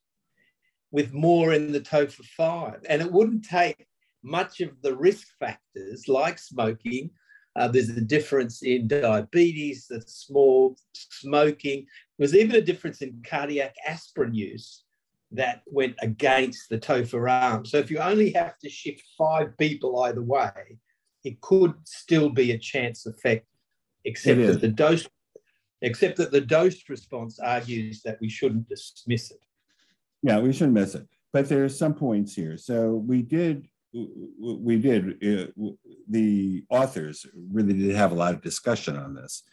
with 0.92 1.14
more 1.14 1.54
in 1.54 1.72
the 1.72 1.80
TOFA 1.80 2.26
5. 2.26 2.86
And 2.90 3.02
it 3.02 3.12
wouldn't 3.12 3.46
take 3.46 3.88
much 4.22 4.60
of 4.60 4.82
the 4.82 4.96
risk 4.96 5.28
factors 5.40 6.08
like 6.08 6.38
smoking. 6.40 7.10
Uh, 7.56 7.70
there's 7.70 7.90
a 7.90 8.02
difference 8.02 8.64
in 8.64 8.88
diabetes, 8.88 9.88
the 9.88 10.02
small 10.02 10.78
smoking. 10.94 11.86
There's 12.18 12.36
even 12.36 12.58
a 12.58 12.62
difference 12.62 13.02
in 13.02 13.24
cardiac 13.26 13.76
aspirin 13.88 14.34
use 14.34 14.85
that 15.36 15.62
went 15.66 15.96
against 16.02 16.70
the 16.70 16.78
TOFA 16.78 17.30
arm. 17.30 17.66
So 17.66 17.78
if 17.78 17.90
you 17.92 18.00
only 18.00 18.32
have 18.32 18.58
to 18.60 18.70
shift 18.70 19.04
five 19.18 19.58
people 19.58 20.02
either 20.04 20.22
way, 20.22 20.80
it 21.24 21.42
could 21.42 21.74
still 21.84 22.30
be 22.30 22.52
a 22.52 22.58
chance 22.58 23.06
effect, 23.06 23.48
except 24.04 24.42
that 24.42 24.62
the 24.62 24.68
dose 24.68 25.08
except 25.82 26.18
that 26.18 26.32
the 26.32 26.42
dose 26.42 26.82
response 26.90 27.40
argues 27.40 28.02
that 28.04 28.18
we 28.22 28.30
shouldn't 28.30 28.68
dismiss 28.68 29.32
it. 29.32 29.40
Yeah, 30.24 30.40
we 30.40 30.54
shouldn't 30.54 30.74
miss 30.74 30.96
it. 30.96 31.08
But 31.34 31.50
there 31.50 31.64
are 31.64 31.70
some 31.70 31.94
points 31.94 32.34
here. 32.34 32.58
So 32.58 32.96
we 32.96 33.22
did 33.22 33.68
we 34.40 34.78
did. 34.78 35.24
Uh, 35.24 35.70
the 36.10 36.64
authors 36.70 37.26
really 37.52 37.74
did 37.74 37.96
have 37.96 38.12
a 38.12 38.16
lot 38.16 38.34
of 38.34 38.42
discussion 38.42 38.98
on 38.98 39.16
this. 39.16 39.44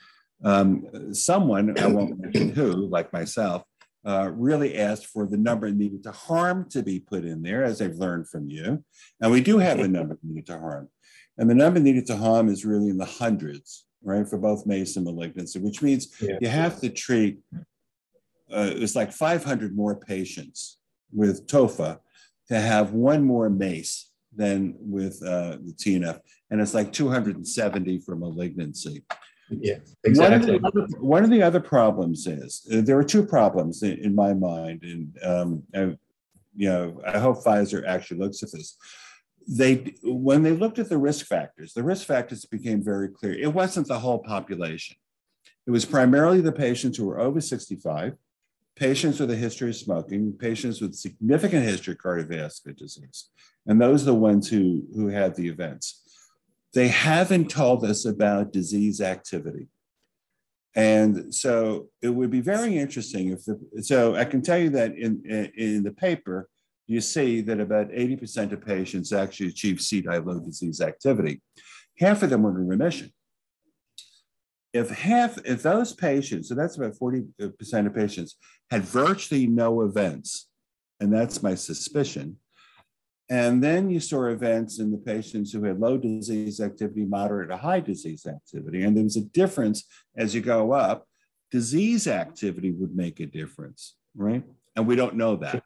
Um, 0.44 1.14
someone, 1.14 1.78
I 1.78 1.86
won't 1.86 2.18
mention 2.18 2.50
who, 2.50 2.88
like 2.88 3.12
myself, 3.12 3.62
uh, 4.04 4.30
really 4.34 4.78
asked 4.78 5.06
for 5.06 5.26
the 5.26 5.36
number 5.36 5.70
needed 5.70 6.02
to 6.02 6.12
harm 6.12 6.68
to 6.70 6.82
be 6.82 6.98
put 6.98 7.24
in 7.24 7.42
there, 7.42 7.62
as 7.64 7.80
I've 7.80 7.96
learned 7.96 8.28
from 8.28 8.50
you. 8.50 8.84
And 9.20 9.30
we 9.30 9.40
do 9.40 9.58
have 9.58 9.78
a 9.78 9.88
number 9.88 10.18
needed 10.22 10.46
to 10.46 10.58
harm. 10.58 10.88
And 11.38 11.48
the 11.48 11.54
number 11.54 11.80
needed 11.80 12.06
to 12.06 12.16
harm 12.16 12.48
is 12.48 12.64
really 12.64 12.90
in 12.90 12.98
the 12.98 13.04
hundreds, 13.04 13.86
right, 14.02 14.26
for 14.26 14.38
both 14.38 14.66
MACE 14.66 14.96
and 14.96 15.04
malignancy, 15.04 15.58
which 15.60 15.82
means 15.82 16.14
yeah. 16.20 16.36
you 16.40 16.48
have 16.48 16.80
to 16.80 16.90
treat, 16.90 17.38
uh, 18.52 18.70
it's 18.74 18.96
like 18.96 19.12
500 19.12 19.74
more 19.74 19.96
patients 19.96 20.78
with 21.12 21.46
TOFA 21.46 21.98
to 22.48 22.60
have 22.60 22.92
one 22.92 23.24
more 23.24 23.48
MACE 23.48 24.10
than 24.34 24.74
with 24.78 25.22
uh, 25.22 25.58
the 25.62 25.74
TNF. 25.76 26.20
And 26.50 26.60
it's 26.60 26.74
like 26.74 26.92
270 26.92 28.00
for 28.00 28.16
malignancy. 28.16 29.04
Yeah, 29.60 29.78
exactly. 30.04 30.58
One 30.58 30.64
of, 30.64 30.90
the, 30.90 30.96
one 31.00 31.24
of 31.24 31.30
the 31.30 31.42
other 31.42 31.60
problems 31.60 32.26
is 32.26 32.66
uh, 32.72 32.80
there 32.80 32.98
are 32.98 33.04
two 33.04 33.24
problems 33.24 33.82
in, 33.82 33.98
in 33.98 34.14
my 34.14 34.32
mind, 34.32 34.82
and 34.82 35.18
um, 35.24 35.62
I, 35.74 35.96
you 36.54 36.68
know, 36.68 37.00
I 37.06 37.18
hope 37.18 37.42
Pfizer 37.42 37.86
actually 37.86 38.18
looks 38.18 38.42
at 38.42 38.52
this. 38.52 38.76
They, 39.48 39.94
when 40.04 40.42
they 40.42 40.52
looked 40.52 40.78
at 40.78 40.88
the 40.88 40.98
risk 40.98 41.26
factors, 41.26 41.72
the 41.74 41.82
risk 41.82 42.06
factors 42.06 42.44
became 42.44 42.82
very 42.82 43.08
clear. 43.08 43.34
It 43.34 43.52
wasn't 43.52 43.88
the 43.88 43.98
whole 43.98 44.20
population. 44.20 44.96
It 45.66 45.70
was 45.70 45.84
primarily 45.84 46.40
the 46.40 46.52
patients 46.52 46.96
who 46.96 47.06
were 47.06 47.20
over 47.20 47.40
65, 47.40 48.14
patients 48.76 49.20
with 49.20 49.30
a 49.30 49.36
history 49.36 49.70
of 49.70 49.76
smoking, 49.76 50.32
patients 50.32 50.80
with 50.80 50.94
significant 50.94 51.64
history 51.64 51.94
of 51.94 51.98
cardiovascular 51.98 52.76
disease, 52.76 53.30
and 53.66 53.80
those 53.80 54.02
are 54.02 54.06
the 54.06 54.14
ones 54.14 54.48
who 54.48 54.82
who 54.94 55.08
had 55.08 55.34
the 55.34 55.48
events. 55.48 56.01
They 56.74 56.88
haven't 56.88 57.50
told 57.50 57.84
us 57.84 58.04
about 58.04 58.52
disease 58.52 59.00
activity. 59.00 59.68
And 60.74 61.34
so 61.34 61.88
it 62.00 62.08
would 62.08 62.30
be 62.30 62.40
very 62.40 62.78
interesting 62.78 63.28
if 63.28 63.44
the, 63.44 63.60
so 63.82 64.14
I 64.16 64.24
can 64.24 64.40
tell 64.40 64.58
you 64.58 64.70
that 64.70 64.96
in, 64.96 65.22
in, 65.26 65.52
in 65.56 65.82
the 65.82 65.92
paper, 65.92 66.48
you 66.86 67.00
see 67.00 67.42
that 67.42 67.60
about 67.60 67.90
80% 67.90 68.52
of 68.52 68.64
patients 68.64 69.12
actually 69.12 69.48
achieve 69.48 69.76
CDAI 69.76 70.24
low 70.24 70.40
disease 70.40 70.80
activity. 70.80 71.42
Half 71.98 72.22
of 72.22 72.30
them 72.30 72.42
were 72.42 72.58
in 72.58 72.66
remission. 72.66 73.12
If 74.72 74.88
half, 74.88 75.38
if 75.44 75.62
those 75.62 75.92
patients, 75.92 76.48
so 76.48 76.54
that's 76.54 76.76
about 76.78 76.94
40% 76.94 77.86
of 77.86 77.94
patients, 77.94 78.36
had 78.70 78.82
virtually 78.82 79.46
no 79.46 79.82
events, 79.82 80.48
and 80.98 81.12
that's 81.12 81.42
my 81.42 81.54
suspicion, 81.54 82.38
and 83.30 83.62
then 83.62 83.90
you 83.90 84.00
saw 84.00 84.26
events 84.26 84.78
in 84.78 84.90
the 84.90 84.98
patients 84.98 85.52
who 85.52 85.64
had 85.64 85.80
low 85.80 85.96
disease 85.96 86.60
activity, 86.60 87.04
moderate 87.04 87.50
to 87.50 87.56
high 87.56 87.80
disease 87.80 88.26
activity. 88.26 88.82
And 88.82 88.96
there 88.96 89.04
was 89.04 89.16
a 89.16 89.22
difference 89.22 89.84
as 90.16 90.34
you 90.34 90.40
go 90.40 90.72
up. 90.72 91.06
Disease 91.50 92.06
activity 92.06 92.72
would 92.72 92.94
make 92.94 93.20
a 93.20 93.26
difference, 93.26 93.96
right? 94.14 94.42
And 94.76 94.86
we 94.86 94.96
don't 94.96 95.16
know 95.16 95.36
that. 95.36 95.62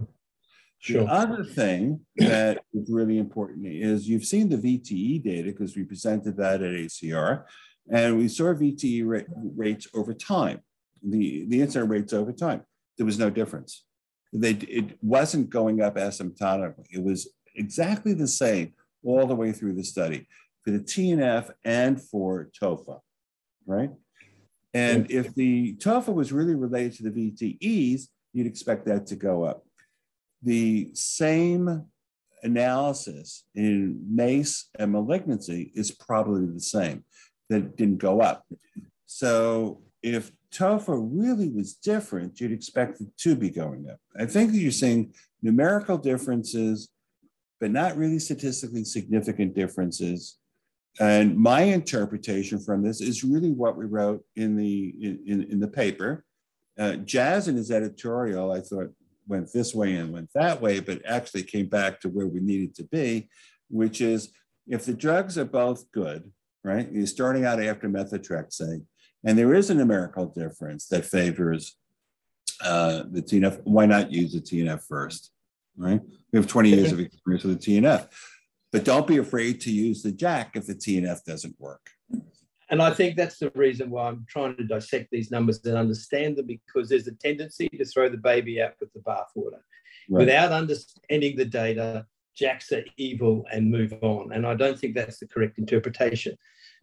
Sure. 0.78 1.04
The 1.04 1.10
other 1.10 1.44
thing 1.44 2.00
that 2.16 2.62
is 2.74 2.90
really 2.90 3.18
important 3.18 3.66
is 3.66 4.08
you've 4.08 4.24
seen 4.24 4.48
the 4.48 4.56
VTE 4.56 5.22
data 5.22 5.50
because 5.50 5.74
we 5.74 5.84
presented 5.84 6.36
that 6.36 6.62
at 6.62 6.72
ACR, 6.72 7.44
and 7.90 8.18
we 8.18 8.28
saw 8.28 8.52
VTE 8.52 9.24
rates 9.56 9.88
over 9.94 10.12
time, 10.12 10.60
the, 11.02 11.46
the 11.48 11.60
incident 11.60 11.90
rates 11.90 12.12
over 12.12 12.32
time. 12.32 12.62
There 12.98 13.06
was 13.06 13.18
no 13.18 13.30
difference. 13.30 13.84
They, 14.32 14.52
it 14.52 14.98
wasn't 15.02 15.50
going 15.50 15.80
up 15.80 15.96
asymptotically. 15.96 16.86
It 16.90 17.02
was 17.02 17.28
exactly 17.56 18.12
the 18.12 18.28
same 18.28 18.74
all 19.04 19.26
the 19.26 19.34
way 19.34 19.52
through 19.52 19.74
the 19.74 19.84
study 19.84 20.26
for 20.64 20.70
the 20.70 20.80
TNF 20.80 21.50
and 21.64 22.00
for 22.00 22.50
TOFA, 22.60 23.00
right? 23.66 23.90
And 24.74 25.10
if 25.10 25.34
the 25.34 25.74
TOFA 25.76 26.12
was 26.12 26.32
really 26.32 26.54
related 26.54 26.94
to 26.94 27.02
the 27.04 27.30
VTEs, 27.30 28.08
you'd 28.32 28.46
expect 28.46 28.84
that 28.86 29.06
to 29.06 29.16
go 29.16 29.44
up. 29.44 29.64
The 30.42 30.90
same 30.92 31.86
analysis 32.42 33.44
in 33.54 33.98
MACE 34.08 34.68
and 34.78 34.92
malignancy 34.92 35.72
is 35.74 35.90
probably 35.90 36.46
the 36.46 36.60
same, 36.60 37.04
that 37.48 37.58
it 37.58 37.76
didn't 37.76 37.98
go 37.98 38.20
up. 38.20 38.44
So 39.06 39.82
if 40.02 40.30
TOFA 40.52 41.08
really 41.10 41.48
was 41.48 41.74
different, 41.74 42.40
you'd 42.40 42.52
expect 42.52 43.00
it 43.00 43.08
to 43.18 43.34
be 43.34 43.50
going 43.50 43.88
up. 43.88 43.98
I 44.18 44.26
think 44.26 44.52
that 44.52 44.58
you're 44.58 44.72
seeing 44.72 45.14
numerical 45.42 45.96
differences 45.96 46.88
but 47.60 47.70
not 47.70 47.96
really 47.96 48.18
statistically 48.18 48.84
significant 48.84 49.54
differences. 49.54 50.38
And 50.98 51.36
my 51.36 51.62
interpretation 51.62 52.58
from 52.58 52.82
this 52.82 53.00
is 53.00 53.24
really 53.24 53.50
what 53.50 53.76
we 53.76 53.84
wrote 53.84 54.24
in 54.34 54.56
the 54.56 54.94
in, 55.26 55.46
in 55.50 55.60
the 55.60 55.68
paper. 55.68 56.24
Uh, 56.78 56.96
Jazz 56.96 57.48
in 57.48 57.56
his 57.56 57.70
editorial, 57.70 58.52
I 58.52 58.60
thought 58.60 58.90
went 59.28 59.52
this 59.52 59.74
way 59.74 59.96
and 59.96 60.12
went 60.12 60.30
that 60.34 60.60
way, 60.60 60.80
but 60.80 61.02
actually 61.06 61.42
came 61.42 61.66
back 61.66 62.00
to 62.00 62.08
where 62.08 62.26
we 62.26 62.40
needed 62.40 62.74
to 62.76 62.84
be, 62.84 63.28
which 63.68 64.00
is 64.00 64.30
if 64.66 64.84
the 64.84 64.94
drugs 64.94 65.36
are 65.36 65.44
both 65.44 65.90
good, 65.92 66.30
right? 66.64 66.90
You're 66.90 67.06
starting 67.06 67.44
out 67.44 67.62
after 67.62 67.88
methotrexate, 67.88 68.84
and 69.24 69.38
there 69.38 69.54
is 69.54 69.70
a 69.70 69.74
numerical 69.74 70.26
difference 70.26 70.86
that 70.88 71.04
favors 71.04 71.76
uh, 72.62 73.04
the 73.10 73.22
TNF. 73.22 73.60
Why 73.64 73.86
not 73.86 74.12
use 74.12 74.32
the 74.32 74.40
TNF 74.40 74.82
first? 74.86 75.32
Right? 75.76 76.00
We 76.32 76.38
have 76.38 76.46
20 76.46 76.70
years 76.70 76.92
of 76.92 77.00
experience 77.00 77.44
with 77.44 77.60
the 77.60 77.80
TNF, 77.80 78.08
but 78.72 78.84
don't 78.84 79.06
be 79.06 79.18
afraid 79.18 79.60
to 79.62 79.72
use 79.72 80.02
the 80.02 80.12
JAK 80.12 80.56
if 80.56 80.66
the 80.66 80.74
TNF 80.74 81.24
doesn't 81.24 81.56
work. 81.58 81.90
And 82.68 82.82
I 82.82 82.92
think 82.92 83.16
that's 83.16 83.38
the 83.38 83.50
reason 83.54 83.90
why 83.90 84.08
I'm 84.08 84.26
trying 84.28 84.56
to 84.56 84.64
dissect 84.64 85.08
these 85.12 85.30
numbers 85.30 85.64
and 85.64 85.76
understand 85.76 86.36
them 86.36 86.46
because 86.46 86.88
there's 86.88 87.06
a 87.06 87.12
tendency 87.12 87.68
to 87.68 87.84
throw 87.84 88.08
the 88.08 88.16
baby 88.16 88.60
out 88.60 88.72
with 88.80 88.92
the 88.92 89.00
bathwater. 89.00 89.60
Right. 90.08 90.20
Without 90.20 90.52
understanding 90.52 91.36
the 91.36 91.44
data, 91.44 92.06
JAKs 92.40 92.72
are 92.72 92.84
evil 92.96 93.44
and 93.52 93.70
move 93.70 93.94
on. 94.02 94.32
And 94.32 94.46
I 94.46 94.54
don't 94.54 94.78
think 94.78 94.94
that's 94.94 95.20
the 95.20 95.28
correct 95.28 95.58
interpretation. 95.58 96.36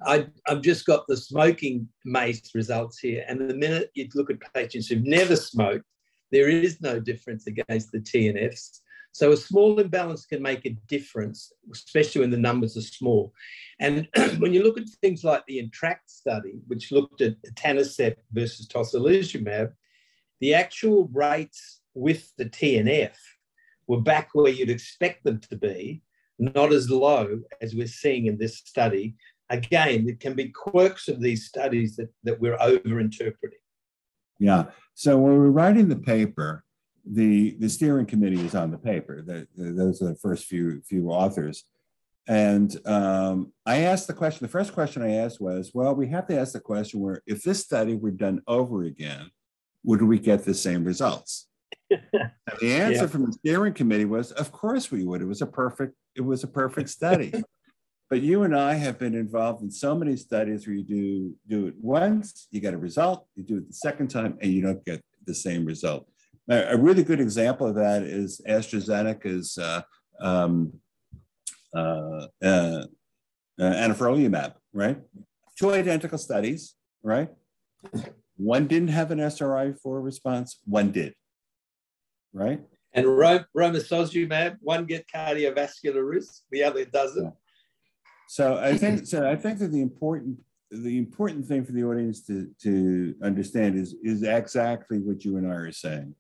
I, 0.05 0.27
have 0.47 0.61
just 0.61 0.85
got 0.85 1.05
the 1.07 1.17
smoking 1.17 1.87
MACE 2.05 2.51
results 2.55 2.99
here. 2.99 3.25
And 3.27 3.49
the 3.49 3.53
minute 3.53 3.91
you 3.93 4.07
look 4.15 4.29
at 4.29 4.53
patients 4.53 4.87
who've 4.87 5.03
never 5.03 5.35
smoked, 5.35 5.85
there 6.31 6.49
is 6.49 6.81
no 6.81 6.99
difference 6.99 7.45
against 7.47 7.91
the 7.91 7.99
TNFs. 7.99 8.79
So 9.13 9.31
a 9.31 9.37
small 9.37 9.79
imbalance 9.79 10.25
can 10.25 10.41
make 10.41 10.65
a 10.65 10.75
difference, 10.87 11.53
especially 11.71 12.21
when 12.21 12.31
the 12.31 12.37
numbers 12.37 12.75
are 12.75 12.81
small. 12.81 13.31
And 13.79 14.07
when 14.39 14.53
you 14.53 14.63
look 14.63 14.79
at 14.79 14.89
things 15.01 15.23
like 15.23 15.45
the 15.45 15.59
ENTRACTE 15.59 16.09
study, 16.09 16.55
which 16.65 16.91
looked 16.91 17.21
at 17.21 17.41
etanercept 17.43 18.17
versus 18.31 18.67
tocilizumab, 18.67 19.71
the 20.41 20.55
actual 20.55 21.09
rates 21.13 21.81
with 21.93 22.33
the 22.37 22.45
TNF 22.45 23.15
were 23.85 24.01
back 24.01 24.29
where 24.33 24.51
you'd 24.51 24.71
expect 24.71 25.23
them 25.23 25.39
to 25.41 25.55
be, 25.57 26.01
not 26.39 26.73
as 26.73 26.89
low 26.89 27.39
as 27.61 27.75
we're 27.75 27.85
seeing 27.85 28.25
in 28.25 28.39
this 28.39 28.57
study. 28.57 29.15
Again, 29.51 30.09
it 30.09 30.21
can 30.21 30.33
be 30.33 30.49
quirks 30.49 31.07
of 31.07 31.21
these 31.21 31.45
studies 31.45 31.97
that, 31.97 32.09
that 32.23 32.41
we're 32.41 32.57
over 32.59 32.99
interpreting. 32.99 33.59
Yeah. 34.39 34.65
So 34.95 35.19
when 35.19 35.37
we're 35.37 35.49
writing 35.49 35.87
the 35.87 35.97
paper, 35.97 36.63
the 37.05 37.55
the 37.59 37.69
steering 37.69 38.05
committee 38.05 38.39
is 38.39 38.55
on 38.55 38.71
the 38.71 38.77
paper. 38.77 39.21
The, 39.21 39.47
those 39.55 40.01
are 40.01 40.07
the 40.07 40.15
first 40.15 40.45
few 40.45 40.81
few 40.81 41.09
authors. 41.09 41.65
And 42.27 42.75
um, 42.87 43.51
I 43.65 43.79
asked 43.79 44.07
the 44.07 44.13
question. 44.13 44.45
The 44.45 44.51
first 44.51 44.73
question 44.73 45.01
I 45.01 45.15
asked 45.15 45.41
was, 45.41 45.71
well, 45.73 45.93
we 45.93 46.07
have 46.07 46.25
to 46.27 46.39
ask 46.39 46.53
the 46.53 46.61
question 46.61 47.01
where 47.01 47.21
if 47.27 47.43
this 47.43 47.59
study 47.59 47.95
were 47.95 48.11
done 48.11 48.41
over 48.47 48.83
again, 48.83 49.29
would 49.83 50.01
we 50.01 50.19
get 50.19 50.45
the 50.45 50.53
same 50.53 50.85
results? 50.85 51.47
the 51.89 52.31
answer 52.61 53.01
yeah. 53.01 53.07
from 53.07 53.25
the 53.25 53.33
steering 53.33 53.73
committee 53.73 54.05
was, 54.05 54.31
of 54.31 54.53
course 54.53 54.89
we 54.89 55.03
would. 55.03 55.21
It 55.21 55.25
was 55.25 55.41
a 55.41 55.47
perfect. 55.47 55.95
It 56.15 56.21
was 56.21 56.43
a 56.43 56.47
perfect 56.47 56.89
study. 56.89 57.33
but 58.09 58.21
you 58.21 58.43
and 58.43 58.55
I 58.55 58.75
have 58.75 58.97
been 58.97 59.15
involved 59.15 59.61
in 59.61 59.71
so 59.71 59.93
many 59.93 60.15
studies 60.15 60.65
where 60.65 60.75
you 60.77 60.83
do 60.83 61.35
do 61.47 61.67
it 61.67 61.73
once, 61.81 62.47
you 62.51 62.61
get 62.61 62.73
a 62.73 62.77
result. 62.77 63.27
You 63.35 63.43
do 63.43 63.57
it 63.57 63.67
the 63.67 63.73
second 63.73 64.07
time, 64.07 64.37
and 64.41 64.51
you 64.53 64.61
don't 64.61 64.85
get 64.85 65.01
the 65.25 65.35
same 65.35 65.65
result. 65.65 66.07
A 66.49 66.77
really 66.77 67.03
good 67.03 67.21
example 67.21 67.67
of 67.67 67.75
that 67.75 68.03
is 68.03 68.41
AstraZeneca's 68.47 69.57
uh, 69.57 69.81
um, 70.19 70.73
uh, 71.73 72.27
uh, 72.43 72.85
anifrolumab, 73.57 74.53
right? 74.73 74.97
Two 75.57 75.71
identical 75.71 76.17
studies, 76.17 76.75
right? 77.01 77.29
One 78.35 78.67
didn't 78.67 78.89
have 78.89 79.11
an 79.11 79.19
SRI 79.19 79.73
for 79.81 80.01
response, 80.01 80.59
one 80.65 80.91
did, 80.91 81.13
right? 82.33 82.61
And 82.93 83.05
romosozumab, 83.05 84.57
one 84.59 84.85
get 84.85 85.05
cardiovascular 85.13 86.07
risk, 86.07 86.43
the 86.51 86.63
other 86.63 86.83
doesn't. 86.85 87.33
So 88.27 88.57
I 88.57 88.77
think 88.77 89.07
so. 89.07 89.29
I 89.29 89.35
think 89.35 89.59
that 89.59 89.71
the 89.71 89.81
important 89.81 90.39
the 90.81 90.97
important 90.97 91.45
thing 91.45 91.63
for 91.63 91.71
the 91.71 91.83
audience 91.83 92.21
to, 92.25 92.49
to 92.63 93.15
understand 93.21 93.77
is, 93.77 93.95
is 94.03 94.23
exactly 94.23 94.99
what 94.99 95.23
you 95.23 95.37
and 95.37 95.47
I 95.47 95.55
are 95.55 95.71
saying. 95.71 96.15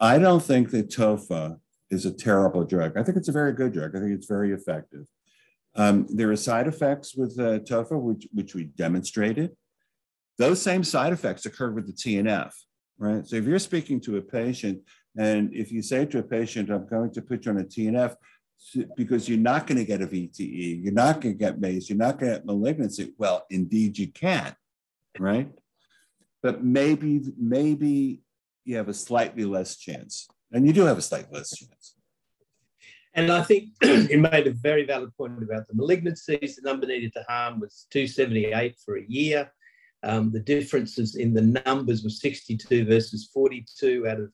I 0.00 0.18
don't 0.18 0.42
think 0.42 0.70
that 0.70 0.90
TOFA 0.90 1.58
is 1.90 2.04
a 2.04 2.12
terrible 2.12 2.64
drug. 2.64 2.98
I 2.98 3.02
think 3.02 3.16
it's 3.16 3.28
a 3.28 3.32
very 3.32 3.52
good 3.52 3.72
drug. 3.72 3.96
I 3.96 4.00
think 4.00 4.12
it's 4.12 4.26
very 4.26 4.52
effective. 4.52 5.06
Um, 5.76 6.06
there 6.08 6.30
are 6.30 6.36
side 6.36 6.68
effects 6.68 7.14
with 7.16 7.38
uh, 7.38 7.60
tofa, 7.60 7.96
which, 7.98 8.28
which 8.32 8.54
we 8.54 8.64
demonstrated. 8.64 9.52
Those 10.38 10.60
same 10.60 10.84
side 10.84 11.12
effects 11.12 11.46
occur 11.46 11.70
with 11.70 11.86
the 11.86 11.92
TNF, 11.92 12.52
right? 12.98 13.26
So 13.26 13.36
if 13.36 13.44
you're 13.44 13.58
speaking 13.58 14.00
to 14.02 14.18
a 14.18 14.22
patient, 14.22 14.80
and 15.16 15.52
if 15.54 15.72
you 15.72 15.80
say 15.80 16.04
to 16.06 16.18
a 16.18 16.22
patient, 16.22 16.70
I'm 16.70 16.86
going 16.86 17.12
to 17.12 17.22
put 17.22 17.46
you 17.46 17.52
on 17.52 17.58
a 17.58 17.64
TNF 17.64 18.14
because 18.96 19.28
you're 19.28 19.38
not 19.38 19.66
going 19.66 19.78
to 19.78 19.84
get 19.84 20.02
a 20.02 20.06
VTE, 20.06 20.82
you're 20.82 20.92
not 20.92 21.20
going 21.20 21.34
to 21.34 21.38
get 21.38 21.60
MACE, 21.60 21.88
you're 21.88 21.98
not 21.98 22.18
going 22.18 22.32
to 22.32 22.38
get 22.38 22.46
malignancy. 22.46 23.12
Well, 23.18 23.44
indeed 23.50 23.98
you 23.98 24.08
can, 24.08 24.54
right? 25.18 25.50
But 26.42 26.64
maybe, 26.64 27.22
maybe 27.38 28.20
you 28.64 28.76
have 28.76 28.88
a 28.88 28.94
slightly 28.94 29.44
less 29.44 29.76
chance. 29.76 30.28
And 30.52 30.66
you 30.66 30.72
do 30.72 30.84
have 30.84 30.98
a 30.98 31.02
slightly 31.02 31.38
less 31.38 31.50
chance. 31.56 31.96
And 33.14 33.30
I 33.30 33.42
think 33.42 33.70
you 33.82 34.18
made 34.18 34.46
a 34.46 34.52
very 34.52 34.84
valid 34.84 35.16
point 35.16 35.42
about 35.42 35.66
the 35.68 35.74
malignancies. 35.74 36.56
The 36.56 36.62
number 36.64 36.86
needed 36.86 37.12
to 37.14 37.24
harm 37.28 37.60
was 37.60 37.86
278 37.90 38.76
for 38.84 38.98
a 38.98 39.04
year. 39.06 39.50
Um, 40.02 40.30
the 40.32 40.40
differences 40.40 41.16
in 41.16 41.32
the 41.32 41.60
numbers 41.64 42.02
were 42.02 42.10
62 42.10 42.84
versus 42.84 43.30
42 43.32 44.06
out 44.06 44.20
of 44.20 44.30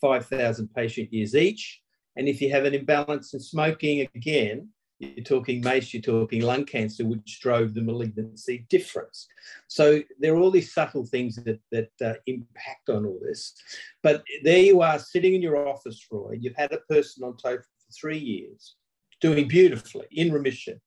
5,000 0.00 0.68
patient 0.74 1.12
years 1.12 1.34
each. 1.34 1.80
And 2.16 2.28
if 2.28 2.40
you 2.40 2.50
have 2.50 2.64
an 2.64 2.74
imbalance 2.74 3.34
in 3.34 3.40
smoking, 3.40 4.08
again, 4.14 4.68
you're 4.98 5.24
talking 5.24 5.60
MACE, 5.60 5.92
you're 5.92 6.02
talking 6.02 6.40
lung 6.40 6.64
cancer, 6.64 7.04
which 7.04 7.40
drove 7.40 7.74
the 7.74 7.82
malignancy 7.82 8.66
difference. 8.70 9.26
So 9.68 10.02
there 10.18 10.34
are 10.34 10.38
all 10.38 10.50
these 10.50 10.72
subtle 10.72 11.04
things 11.04 11.36
that, 11.36 11.60
that 11.70 11.90
uh, 12.02 12.14
impact 12.26 12.88
on 12.88 13.04
all 13.04 13.20
this. 13.22 13.54
But 14.02 14.24
there 14.42 14.60
you 14.60 14.80
are 14.80 14.98
sitting 14.98 15.34
in 15.34 15.42
your 15.42 15.68
office, 15.68 16.06
Roy. 16.10 16.38
You've 16.40 16.56
had 16.56 16.72
a 16.72 16.78
person 16.88 17.24
on 17.24 17.36
tofa 17.36 17.62
for 17.62 17.92
three 17.92 18.18
years, 18.18 18.76
doing 19.20 19.48
beautifully, 19.48 20.06
in 20.12 20.32
remission, 20.32 20.80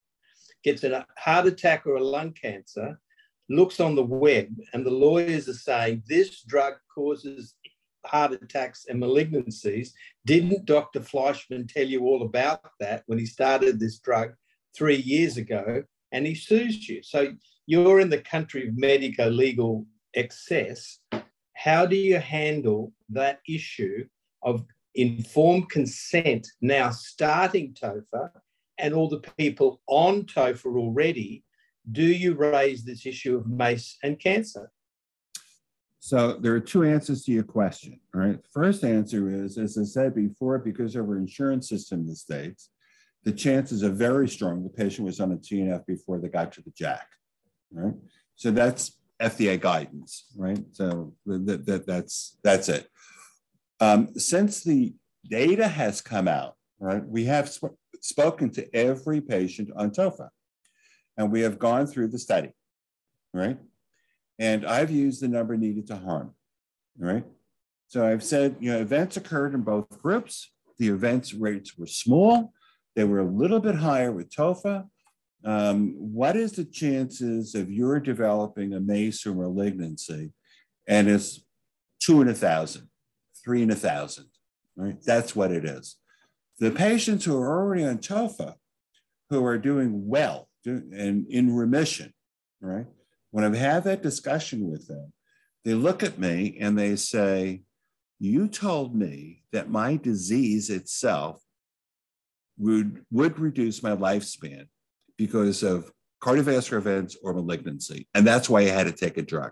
gets 0.63 0.83
a 0.83 1.05
heart 1.17 1.45
attack 1.45 1.85
or 1.85 1.97
a 1.97 2.03
lung 2.03 2.33
cancer, 2.33 2.99
looks 3.47 3.79
on 3.79 3.95
the 3.95 4.03
web, 4.03 4.47
and 4.73 4.83
the 4.85 4.91
lawyers 4.91 5.47
are 5.47 5.53
saying 5.53 6.03
this 6.07 6.41
drug 6.43 6.73
causes 6.93 7.55
heart 8.05 8.33
attacks 8.33 8.85
and 8.87 9.01
malignancies. 9.01 9.89
Didn't 10.25 10.65
Dr. 10.65 11.01
Fleischmann 11.01 11.67
tell 11.67 11.85
you 11.85 12.03
all 12.03 12.23
about 12.23 12.71
that 12.79 13.03
when 13.07 13.19
he 13.19 13.25
started 13.25 13.79
this 13.79 13.99
drug 13.99 14.33
three 14.75 14.97
years 14.97 15.37
ago? 15.37 15.83
And 16.11 16.25
he 16.25 16.35
sues 16.35 16.87
you. 16.89 17.03
So 17.03 17.33
you're 17.67 17.99
in 17.99 18.09
the 18.09 18.21
country 18.21 18.67
of 18.67 18.77
medico 18.77 19.29
legal 19.29 19.85
excess. 20.15 20.99
How 21.53 21.85
do 21.85 21.95
you 21.95 22.17
handle 22.17 22.93
that 23.09 23.41
issue 23.47 24.07
of 24.41 24.65
informed 24.95 25.69
consent 25.69 26.47
now 26.61 26.89
starting 26.89 27.73
TOFA 27.73 28.31
and 28.77 28.93
all 28.93 29.09
the 29.09 29.21
people 29.37 29.81
on 29.87 30.23
TOFA 30.23 30.75
already? 30.75 31.43
Do 31.91 32.05
you 32.05 32.33
raise 32.33 32.83
this 32.83 33.05
issue 33.05 33.37
of 33.37 33.47
MACE 33.47 33.97
and 34.03 34.19
cancer? 34.19 34.71
So 35.99 36.33
there 36.33 36.53
are 36.53 36.59
two 36.61 36.83
answers 36.83 37.23
to 37.25 37.31
your 37.31 37.43
question. 37.43 37.99
right? 38.13 38.39
First 38.53 38.83
answer 38.83 39.29
is, 39.29 39.57
as 39.57 39.77
I 39.77 39.83
said 39.83 40.15
before, 40.15 40.57
because 40.57 40.95
of 40.95 41.07
our 41.07 41.17
insurance 41.17 41.67
system 41.67 42.01
in 42.01 42.07
the 42.07 42.15
States, 42.15 42.69
the 43.25 43.33
chances 43.33 43.83
are 43.83 43.89
very 43.89 44.29
strong 44.29 44.63
the 44.63 44.69
patient 44.69 45.05
was 45.05 45.19
on 45.19 45.33
a 45.33 45.37
TNF 45.37 45.85
before 45.85 46.19
they 46.19 46.29
got 46.29 46.51
to 46.53 46.61
the 46.61 46.71
JAK, 46.71 47.05
Right. 47.71 47.93
So 48.35 48.51
that's 48.51 48.97
FDA 49.21 49.59
guidance, 49.59 50.25
right? 50.35 50.59
So 50.71 51.13
that, 51.25 51.65
that, 51.65 51.85
that's 51.85 52.37
that's 52.43 52.69
it. 52.69 52.87
Um, 53.81 54.17
since 54.17 54.63
the 54.63 54.93
data 55.29 55.67
has 55.67 56.01
come 56.01 56.27
out, 56.27 56.55
right, 56.79 57.05
we 57.05 57.25
have 57.25 57.49
sp- 57.51 57.77
spoken 58.01 58.49
to 58.51 58.75
every 58.75 59.21
patient 59.21 59.69
on 59.75 59.91
TOFA, 59.91 60.29
and 61.17 61.31
we 61.31 61.41
have 61.41 61.59
gone 61.59 61.85
through 61.85 62.07
the 62.07 62.19
study, 62.19 62.51
right? 63.33 63.57
And 64.39 64.65
I've 64.65 64.89
used 64.89 65.21
the 65.21 65.27
number 65.27 65.57
needed 65.57 65.87
to 65.87 65.97
harm, 65.97 66.33
right? 66.97 67.25
So 67.87 68.07
I've 68.07 68.23
said, 68.23 68.55
you 68.59 68.71
know, 68.71 68.79
events 68.79 69.17
occurred 69.17 69.53
in 69.53 69.61
both 69.61 70.01
groups. 70.01 70.49
The 70.77 70.87
events 70.87 71.33
rates 71.33 71.77
were 71.77 71.87
small. 71.87 72.53
They 72.95 73.03
were 73.03 73.19
a 73.19 73.25
little 73.25 73.59
bit 73.59 73.75
higher 73.75 74.11
with 74.11 74.29
TOFA. 74.29 74.87
Um, 75.43 75.95
what 75.97 76.35
is 76.35 76.53
the 76.53 76.65
chances 76.65 77.55
of 77.55 77.71
you're 77.71 77.99
developing 77.99 78.73
a 78.73 78.79
MACE 78.79 79.25
or 79.25 79.33
malignancy? 79.33 80.33
And 80.87 81.09
it's 81.09 81.45
two 81.99 82.21
in 82.21 82.29
a 82.29 82.33
thousand, 82.33 82.89
three 83.43 83.61
in 83.61 83.71
a 83.71 83.75
thousand, 83.75 84.27
right? 84.75 84.97
That's 85.05 85.35
what 85.35 85.51
it 85.51 85.65
is. 85.65 85.97
The 86.59 86.71
patients 86.71 87.25
who 87.25 87.37
are 87.37 87.61
already 87.61 87.85
on 87.85 87.99
TOFA, 87.99 88.55
who 89.29 89.45
are 89.45 89.57
doing 89.57 90.07
well 90.07 90.49
and 90.65 91.25
in 91.27 91.55
remission, 91.55 92.13
right? 92.61 92.87
When 93.31 93.43
I've 93.43 93.55
had 93.55 93.83
that 93.83 94.01
discussion 94.01 94.69
with 94.69 94.87
them, 94.87 95.13
they 95.65 95.73
look 95.73 96.03
at 96.03 96.19
me 96.19 96.57
and 96.59 96.77
they 96.77 96.95
say, 96.95 97.63
You 98.19 98.47
told 98.47 98.95
me 98.95 99.43
that 99.51 99.69
my 99.69 99.97
disease 99.97 100.69
itself 100.69 101.41
would, 102.57 103.03
would 103.11 103.39
reduce 103.39 103.83
my 103.83 103.95
lifespan 103.95 104.67
because 105.17 105.63
of 105.63 105.91
cardiovascular 106.21 106.77
events 106.77 107.17
or 107.23 107.33
malignancy. 107.33 108.07
And 108.13 108.25
that's 108.25 108.49
why 108.49 108.61
I 108.61 108.65
had 108.65 108.87
to 108.87 108.91
take 108.91 109.17
a 109.17 109.21
drug. 109.21 109.51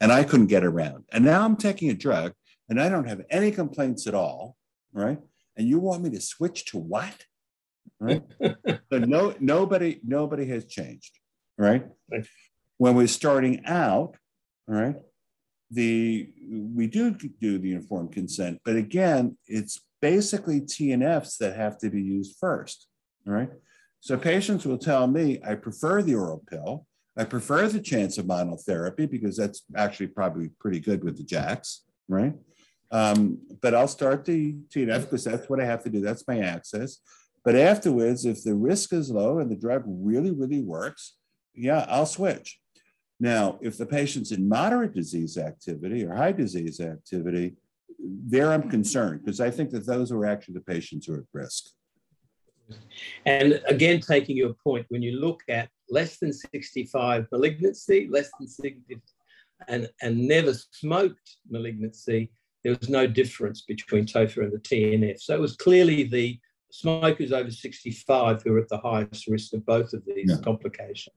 And 0.00 0.12
I 0.12 0.22
couldn't 0.22 0.46
get 0.46 0.64
around. 0.64 1.04
And 1.12 1.24
now 1.24 1.44
I'm 1.44 1.56
taking 1.56 1.90
a 1.90 1.94
drug 1.94 2.32
and 2.68 2.80
I 2.80 2.88
don't 2.88 3.08
have 3.08 3.22
any 3.30 3.50
complaints 3.50 4.06
at 4.06 4.14
all. 4.14 4.56
Right. 4.92 5.18
And 5.56 5.66
you 5.66 5.80
want 5.80 6.02
me 6.02 6.10
to 6.10 6.20
switch 6.20 6.66
to 6.66 6.78
what? 6.78 7.14
Right. 7.98 8.22
so 8.42 8.98
no, 8.98 9.34
nobody, 9.40 10.00
nobody 10.04 10.46
has 10.46 10.66
changed. 10.66 11.18
Right 11.56 11.84
when 12.78 12.94
we're 12.94 13.06
starting 13.06 13.64
out, 13.66 14.16
all 14.68 14.74
right, 14.74 14.96
the 15.70 16.30
we 16.50 16.86
do 16.86 17.10
do 17.10 17.58
the 17.58 17.74
informed 17.74 18.12
consent, 18.12 18.60
but 18.64 18.76
again, 18.76 19.36
it's 19.46 19.80
basically 20.00 20.60
TNFs 20.60 21.36
that 21.38 21.56
have 21.56 21.78
to 21.78 21.90
be 21.90 22.00
used 22.00 22.36
first. 22.40 22.86
All 23.26 23.34
right. 23.34 23.50
So 24.00 24.16
patients 24.16 24.64
will 24.64 24.78
tell 24.78 25.06
me, 25.06 25.40
I 25.46 25.56
prefer 25.56 26.02
the 26.02 26.14
oral 26.14 26.42
pill. 26.48 26.86
I 27.16 27.24
prefer 27.24 27.66
the 27.68 27.80
chance 27.80 28.16
of 28.16 28.26
monotherapy 28.26 29.10
because 29.10 29.36
that's 29.36 29.64
actually 29.76 30.06
probably 30.06 30.50
pretty 30.60 30.78
good 30.78 31.02
with 31.02 31.18
the 31.18 31.24
JAKs, 31.24 31.80
right? 32.08 32.32
Um, 32.92 33.38
but 33.60 33.74
I'll 33.74 33.88
start 33.88 34.24
the 34.24 34.54
TNF 34.68 35.02
because 35.02 35.24
that's 35.24 35.48
what 35.50 35.60
I 35.60 35.64
have 35.64 35.82
to 35.82 35.90
do. 35.90 36.00
That's 36.00 36.26
my 36.28 36.38
access. 36.38 36.98
But 37.44 37.56
afterwards, 37.56 38.24
if 38.24 38.44
the 38.44 38.54
risk 38.54 38.92
is 38.92 39.10
low 39.10 39.40
and 39.40 39.50
the 39.50 39.56
drug 39.56 39.82
really, 39.86 40.30
really 40.30 40.62
works, 40.62 41.16
yeah, 41.54 41.84
I'll 41.88 42.06
switch. 42.06 42.60
Now, 43.20 43.58
if 43.60 43.76
the 43.76 43.86
patient's 43.86 44.32
in 44.32 44.48
moderate 44.48 44.94
disease 44.94 45.36
activity 45.38 46.04
or 46.04 46.14
high 46.14 46.32
disease 46.32 46.80
activity, 46.80 47.56
there 47.98 48.52
I'm 48.52 48.70
concerned 48.70 49.24
because 49.24 49.40
I 49.40 49.50
think 49.50 49.70
that 49.70 49.86
those 49.86 50.12
are 50.12 50.24
actually 50.24 50.54
the 50.54 50.60
patients 50.60 51.06
who 51.06 51.14
are 51.14 51.18
at 51.18 51.24
risk. 51.32 51.64
And 53.26 53.60
again, 53.66 54.00
taking 54.00 54.36
your 54.36 54.54
point, 54.62 54.86
when 54.88 55.02
you 55.02 55.18
look 55.18 55.42
at 55.48 55.68
less 55.90 56.18
than 56.18 56.32
65 56.32 57.26
malignancy, 57.32 58.08
less 58.10 58.30
than 58.38 58.46
60, 58.46 59.00
and, 59.66 59.88
and 60.02 60.28
never 60.28 60.52
smoked 60.54 61.36
malignancy, 61.50 62.30
there 62.62 62.76
was 62.78 62.88
no 62.88 63.06
difference 63.06 63.62
between 63.62 64.04
TOFA 64.04 64.44
and 64.44 64.52
the 64.52 64.58
TNF. 64.58 65.20
So 65.20 65.34
it 65.34 65.40
was 65.40 65.56
clearly 65.56 66.04
the 66.04 66.38
smokers 66.70 67.32
over 67.32 67.50
65 67.50 68.42
who 68.42 68.54
are 68.54 68.58
at 68.58 68.68
the 68.68 68.78
highest 68.78 69.26
risk 69.26 69.54
of 69.54 69.64
both 69.64 69.92
of 69.92 70.04
these 70.04 70.30
yeah. 70.30 70.36
complications. 70.44 71.16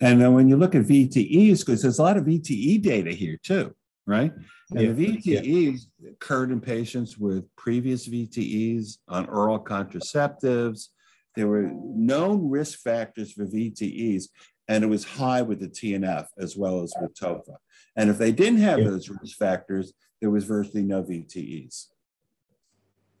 And 0.00 0.20
then 0.20 0.34
when 0.34 0.48
you 0.48 0.56
look 0.56 0.74
at 0.74 0.82
VTEs, 0.82 1.60
because 1.60 1.82
there's 1.82 1.98
a 1.98 2.02
lot 2.02 2.16
of 2.16 2.24
VTE 2.24 2.82
data 2.82 3.12
here 3.12 3.38
too, 3.42 3.74
right? 4.06 4.32
And 4.70 4.80
yeah, 4.80 4.92
the 4.92 5.06
VTEs 5.06 5.86
yeah. 5.98 6.10
occurred 6.10 6.50
in 6.50 6.60
patients 6.60 7.16
with 7.16 7.44
previous 7.56 8.06
VTEs 8.08 8.98
on 9.08 9.26
oral 9.26 9.58
contraceptives. 9.58 10.88
There 11.34 11.48
were 11.48 11.70
known 11.72 12.50
risk 12.50 12.80
factors 12.80 13.32
for 13.32 13.46
VTEs, 13.46 14.24
and 14.68 14.84
it 14.84 14.88
was 14.88 15.04
high 15.04 15.42
with 15.42 15.60
the 15.60 15.68
TNF 15.68 16.26
as 16.38 16.56
well 16.56 16.82
as 16.82 16.92
with 17.00 17.14
TOFA. 17.14 17.56
And 17.96 18.10
if 18.10 18.18
they 18.18 18.32
didn't 18.32 18.60
have 18.60 18.80
yeah. 18.80 18.88
those 18.88 19.08
risk 19.08 19.38
factors, 19.38 19.94
there 20.20 20.30
was 20.30 20.44
virtually 20.44 20.82
no 20.82 21.02
VTEs. 21.02 21.86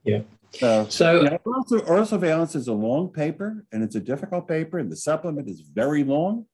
Yeah. 0.04 0.22
So, 0.52 0.86
so 0.88 1.22
you 1.22 1.30
know, 1.30 1.38
oral 1.86 2.06
surveillance 2.06 2.54
is 2.54 2.68
a 2.68 2.72
long 2.72 3.08
paper 3.08 3.64
and 3.72 3.82
it's 3.82 3.96
a 3.96 4.00
difficult 4.00 4.46
paper, 4.46 4.78
and 4.78 4.92
the 4.92 4.96
supplement 4.96 5.48
is 5.48 5.60
very 5.60 6.04
long 6.04 6.46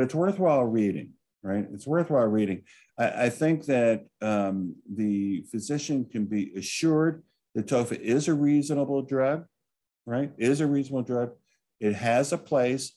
but 0.00 0.04
it's 0.04 0.14
worthwhile 0.14 0.64
reading, 0.64 1.10
right? 1.42 1.66
It's 1.74 1.86
worthwhile 1.86 2.24
reading. 2.24 2.62
I, 2.98 3.26
I 3.26 3.28
think 3.28 3.66
that 3.66 4.06
um, 4.22 4.76
the 4.90 5.44
physician 5.50 6.06
can 6.10 6.24
be 6.24 6.54
assured 6.56 7.22
that 7.54 7.66
TOFA 7.66 8.00
is 8.00 8.26
a 8.26 8.32
reasonable 8.32 9.02
drug, 9.02 9.44
right? 10.06 10.32
Is 10.38 10.62
a 10.62 10.66
reasonable 10.66 11.02
drug. 11.02 11.32
It 11.80 11.92
has 11.92 12.32
a 12.32 12.38
place, 12.38 12.92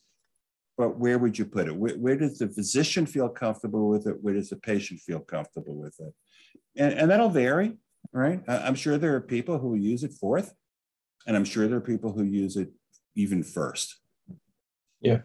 but 0.78 0.98
where 0.98 1.20
would 1.20 1.38
you 1.38 1.44
put 1.44 1.68
it? 1.68 1.76
Where, 1.76 1.96
where, 1.96 2.16
does 2.16 2.38
the 2.38 2.48
physician 2.48 3.06
feel 3.06 3.28
comfortable 3.28 3.90
with 3.90 4.08
it? 4.08 4.16
Where 4.22 4.36
does 4.36 4.52
the 4.52 4.56
patient 4.56 5.02
feel 5.02 5.20
comfortable 5.20 5.76
with 5.76 6.00
it? 6.00 6.14
And, 6.78 6.94
and 6.94 7.12
that'll 7.12 7.28
vary. 7.28 7.74
right? 8.14 8.42
I'm 8.48 8.76
sure 8.76 8.98
there 8.98 9.16
are 9.16 9.20
people 9.20 9.60
who 9.60 9.76
use 9.76 10.06
it 10.06 10.14
fourth, 10.14 10.54
and 11.28 11.36
I'm 11.36 11.44
sure 11.44 11.68
there 11.68 11.80
are 11.80 11.82
people 11.82 12.14
who 12.14 12.24
use 12.24 12.56
it 12.56 12.70
even 13.14 13.44
first. 13.44 13.98
Yeah. 15.02 15.24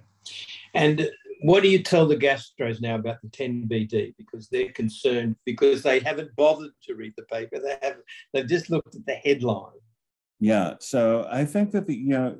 And 0.74 1.08
what 1.42 1.62
do 1.62 1.68
you 1.68 1.82
tell 1.82 2.06
the 2.06 2.16
gastros 2.16 2.80
now 2.80 2.96
about 2.96 3.22
the 3.22 3.28
10BD? 3.28 4.14
Because 4.16 4.48
they're 4.48 4.72
concerned 4.72 5.36
because 5.44 5.82
they 5.82 6.00
haven't 6.00 6.34
bothered 6.36 6.72
to 6.84 6.94
read 6.94 7.14
the 7.16 7.24
paper. 7.24 7.58
They 7.60 7.76
have 7.82 7.96
they've 8.32 8.48
just 8.48 8.70
looked 8.70 8.94
at 8.94 9.06
the 9.06 9.14
headline. 9.14 9.72
Yeah. 10.40 10.74
So 10.80 11.26
I 11.30 11.44
think 11.44 11.72
that 11.72 11.86
the 11.86 11.96
you 11.96 12.08
know 12.08 12.36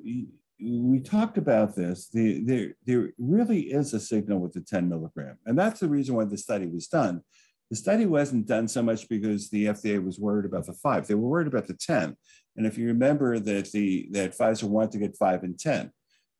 we 0.60 1.00
talked 1.00 1.38
about 1.38 1.76
this. 1.76 2.08
The, 2.08 2.40
there 2.40 2.74
there 2.84 3.12
really 3.18 3.60
is 3.60 3.94
a 3.94 4.00
signal 4.00 4.40
with 4.40 4.52
the 4.52 4.60
10 4.60 4.88
milligram, 4.88 5.38
and 5.46 5.56
that's 5.56 5.80
the 5.80 5.88
reason 5.88 6.14
why 6.14 6.24
the 6.24 6.38
study 6.38 6.66
was 6.66 6.88
done. 6.88 7.22
The 7.70 7.76
study 7.76 8.06
wasn't 8.06 8.46
done 8.46 8.66
so 8.66 8.82
much 8.82 9.08
because 9.08 9.50
the 9.50 9.66
FDA 9.66 10.02
was 10.02 10.18
worried 10.18 10.46
about 10.46 10.66
the 10.66 10.72
five; 10.72 11.06
they 11.06 11.14
were 11.14 11.28
worried 11.28 11.46
about 11.46 11.66
the 11.66 11.74
10. 11.74 12.16
And 12.56 12.66
if 12.66 12.76
you 12.76 12.88
remember 12.88 13.38
that 13.38 13.70
the 13.70 14.08
that 14.12 14.36
Pfizer 14.36 14.64
wanted 14.64 14.92
to 14.92 14.98
get 14.98 15.16
five 15.16 15.44
and 15.44 15.58
10, 15.58 15.92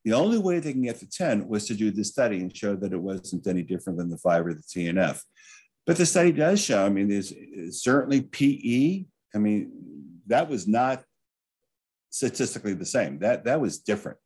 the 0.04 0.12
only 0.12 0.38
way 0.38 0.58
they 0.58 0.72
can 0.72 0.82
get 0.82 0.98
to 1.00 1.08
10 1.08 1.48
was 1.48 1.66
to 1.66 1.74
do 1.74 1.90
the 1.90 2.04
study 2.04 2.38
and 2.38 2.56
show 2.56 2.76
that 2.76 2.92
it 2.92 3.00
wasn't 3.00 3.46
any 3.46 3.62
different 3.62 3.98
than 3.98 4.08
the 4.08 4.18
five 4.18 4.46
or 4.46 4.54
the 4.54 4.62
TNF. 4.62 5.20
But 5.86 5.96
the 5.96 6.06
study 6.06 6.32
does 6.32 6.62
show, 6.62 6.84
I 6.84 6.88
mean, 6.88 7.08
there's 7.08 7.32
certainly 7.70 8.22
PE. 8.22 9.06
I 9.34 9.38
mean, 9.38 9.72
that 10.26 10.48
was 10.48 10.68
not 10.68 11.02
statistically 12.10 12.74
the 12.74 12.84
same. 12.84 13.18
That, 13.20 13.44
that 13.44 13.60
was 13.60 13.78
different. 13.78 14.18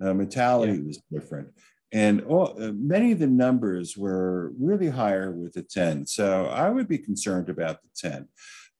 Uh, 0.00 0.12
mortality 0.14 0.74
yeah. 0.74 0.86
was 0.86 1.02
different. 1.10 1.48
And 1.92 2.22
all, 2.24 2.62
uh, 2.62 2.72
many 2.72 3.12
of 3.12 3.18
the 3.18 3.26
numbers 3.26 3.96
were 3.96 4.52
really 4.58 4.88
higher 4.88 5.30
with 5.30 5.54
the 5.54 5.62
10. 5.62 6.06
So 6.06 6.46
I 6.46 6.68
would 6.68 6.88
be 6.88 6.98
concerned 6.98 7.48
about 7.48 7.80
the 7.82 7.88
10. 7.96 8.28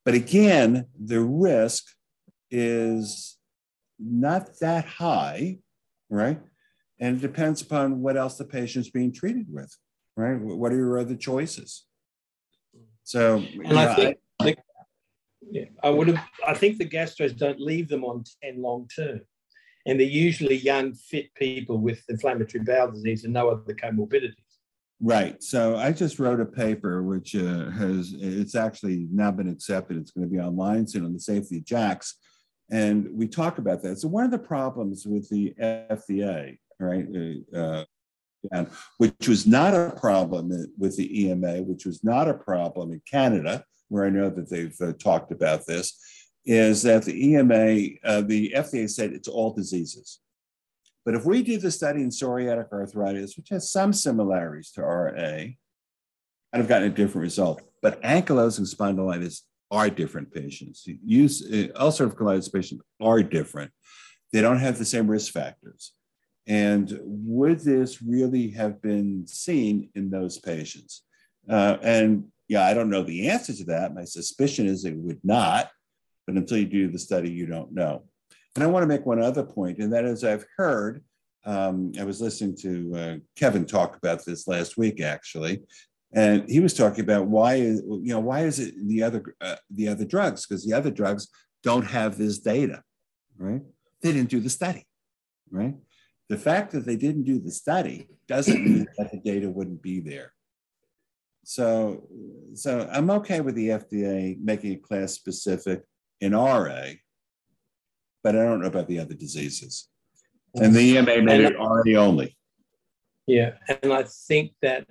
But 0.04 0.14
again, 0.14 0.86
the 1.02 1.20
risk 1.20 1.84
is 2.50 3.38
not 3.98 4.58
that 4.60 4.84
high 4.84 5.58
right? 6.10 6.40
And 7.00 7.16
it 7.16 7.20
depends 7.20 7.62
upon 7.62 8.00
what 8.00 8.16
else 8.16 8.38
the 8.38 8.44
patient's 8.44 8.90
being 8.90 9.12
treated 9.12 9.46
with, 9.48 9.74
right? 10.16 10.38
What 10.40 10.72
are 10.72 10.76
your 10.76 10.98
other 10.98 11.16
choices? 11.16 11.84
So, 13.04 13.44
and 13.64 13.78
I 13.78 13.94
think 13.94 14.18
I, 14.40 14.44
the, 14.44 14.56
yeah, 15.50 15.64
I 15.82 15.90
would 15.90 16.08
have. 16.08 16.24
I 16.46 16.54
think 16.54 16.78
the 16.78 16.88
gastros 16.88 17.36
don't 17.36 17.60
leave 17.60 17.88
them 17.88 18.04
on 18.04 18.24
ten 18.42 18.60
long 18.60 18.88
term, 18.94 19.20
and 19.86 20.00
they're 20.00 20.06
usually 20.06 20.56
young, 20.56 20.94
fit 20.94 21.32
people 21.34 21.78
with 21.78 22.02
inflammatory 22.08 22.64
bowel 22.64 22.90
disease 22.90 23.24
and 23.24 23.34
no 23.34 23.50
other 23.50 23.74
comorbidities. 23.74 24.34
Right. 25.00 25.42
So 25.42 25.76
I 25.76 25.92
just 25.92 26.18
wrote 26.18 26.40
a 26.40 26.46
paper 26.46 27.02
which 27.02 27.36
uh, 27.36 27.70
has 27.70 28.14
it's 28.18 28.54
actually 28.54 29.06
now 29.12 29.30
been 29.30 29.48
accepted. 29.48 29.98
It's 29.98 30.10
going 30.10 30.26
to 30.26 30.34
be 30.34 30.40
online 30.40 30.86
soon 30.86 31.04
on 31.04 31.12
the 31.12 31.20
safety 31.20 31.58
of 31.58 31.64
JAKs 31.64 32.14
and 32.70 33.08
we 33.12 33.28
talk 33.28 33.58
about 33.58 33.82
that. 33.82 33.98
So 33.98 34.08
one 34.08 34.24
of 34.24 34.30
the 34.30 34.38
problems 34.38 35.06
with 35.06 35.28
the 35.28 35.54
FDA, 35.60 36.58
right, 36.80 37.06
uh, 37.54 37.84
uh 38.52 38.64
which 38.98 39.28
was 39.28 39.46
not 39.46 39.74
a 39.74 39.94
problem 39.98 40.50
with 40.78 40.96
the 40.96 41.24
EMA, 41.24 41.62
which 41.62 41.86
was 41.86 42.02
not 42.02 42.28
a 42.28 42.34
problem 42.34 42.92
in 42.92 43.00
Canada, 43.10 43.64
where 43.88 44.04
I 44.04 44.10
know 44.10 44.30
that 44.30 44.50
they've 44.50 44.76
uh, 44.80 44.92
talked 44.94 45.32
about 45.32 45.66
this, 45.66 45.98
is 46.44 46.82
that 46.82 47.04
the 47.04 47.30
EMA, 47.30 47.98
uh, 48.04 48.20
the 48.22 48.52
FDA 48.56 48.88
said 48.88 49.12
it's 49.12 49.28
all 49.28 49.52
diseases. 49.52 50.20
But 51.04 51.14
if 51.14 51.24
we 51.24 51.42
do 51.42 51.58
the 51.58 51.70
study 51.70 52.02
in 52.02 52.10
psoriatic 52.10 52.72
arthritis, 52.72 53.36
which 53.36 53.48
has 53.50 53.70
some 53.70 53.92
similarities 53.92 54.72
to 54.72 54.82
RA, 54.82 55.12
I'd 55.12 55.56
have 56.52 56.68
gotten 56.68 56.90
a 56.90 56.94
different 56.94 57.22
result. 57.22 57.62
But 57.80 58.02
ankylosing 58.02 58.72
spondylitis 58.72 59.42
are 59.70 59.90
different 59.90 60.32
patients. 60.32 60.86
Use 61.04 61.42
uh, 61.42 61.68
ulcerative 61.80 62.14
colitis 62.14 62.52
patients 62.52 62.82
are 63.00 63.22
different. 63.22 63.70
They 64.32 64.40
don't 64.40 64.58
have 64.58 64.78
the 64.78 64.84
same 64.84 65.08
risk 65.08 65.32
factors. 65.32 65.92
And 66.46 66.98
would 67.02 67.60
this 67.60 68.00
really 68.00 68.50
have 68.50 68.80
been 68.80 69.26
seen 69.26 69.90
in 69.94 70.10
those 70.10 70.38
patients? 70.38 71.02
Uh, 71.48 71.76
and 71.82 72.24
yeah, 72.48 72.64
I 72.64 72.74
don't 72.74 72.90
know 72.90 73.02
the 73.02 73.28
answer 73.28 73.52
to 73.54 73.64
that. 73.64 73.94
My 73.94 74.04
suspicion 74.04 74.66
is 74.66 74.84
it 74.84 74.96
would 74.96 75.20
not, 75.24 75.70
but 76.26 76.36
until 76.36 76.58
you 76.58 76.66
do 76.66 76.88
the 76.88 76.98
study, 76.98 77.30
you 77.30 77.46
don't 77.46 77.72
know. 77.72 78.04
And 78.54 78.62
I 78.62 78.68
want 78.68 78.84
to 78.84 78.88
make 78.88 79.04
one 79.04 79.20
other 79.20 79.42
point, 79.42 79.78
and 79.78 79.92
that 79.92 80.04
is 80.04 80.24
I've 80.24 80.46
heard, 80.56 81.02
um, 81.44 81.92
I 82.00 82.04
was 82.04 82.20
listening 82.20 82.56
to 82.58 82.96
uh, 82.96 83.16
Kevin 83.36 83.66
talk 83.66 83.96
about 83.96 84.24
this 84.24 84.48
last 84.48 84.76
week, 84.76 85.00
actually, 85.00 85.62
and 86.12 86.48
he 86.48 86.60
was 86.60 86.74
talking 86.74 87.04
about 87.04 87.26
why 87.26 87.54
is 87.54 87.82
you 87.86 88.12
know 88.12 88.20
why 88.20 88.40
is 88.40 88.58
it 88.58 88.74
the 88.86 89.02
other 89.02 89.34
uh, 89.40 89.56
the 89.70 89.88
other 89.88 90.04
drugs? 90.04 90.46
Because 90.46 90.64
the 90.64 90.72
other 90.72 90.90
drugs 90.90 91.28
don't 91.62 91.86
have 91.86 92.16
this 92.16 92.38
data 92.38 92.82
right? 93.38 93.62
They 94.02 94.12
didn't 94.12 94.30
do 94.30 94.40
the 94.40 94.50
study 94.50 94.86
right? 95.50 95.74
The 96.28 96.38
fact 96.38 96.72
that 96.72 96.84
they 96.84 96.96
didn't 96.96 97.22
do 97.24 97.38
the 97.38 97.52
study 97.52 98.08
doesn't 98.26 98.64
mean 98.64 98.86
that 98.98 99.12
the 99.12 99.18
data 99.18 99.48
wouldn't 99.48 99.82
be 99.82 100.00
there. 100.00 100.32
So 101.44 102.08
so 102.54 102.88
i'm 102.92 103.10
okay 103.10 103.40
with 103.40 103.54
the 103.54 103.68
fda 103.68 104.36
making 104.42 104.72
it 104.72 104.82
class 104.82 105.12
specific 105.12 105.82
in 106.20 106.34
ra 106.34 106.90
but 108.24 108.34
i 108.34 108.42
don't 108.42 108.60
know 108.60 108.66
about 108.66 108.88
the 108.88 108.98
other 108.98 109.14
diseases. 109.14 109.88
And 110.54 110.74
the 110.74 110.80
ema 110.80 111.22
made 111.22 111.40
it 111.42 111.56
ra 111.56 111.82
only. 112.02 112.36
Yeah 113.26 113.52
and 113.68 113.92
i 113.92 114.02
think 114.02 114.52
that 114.62 114.88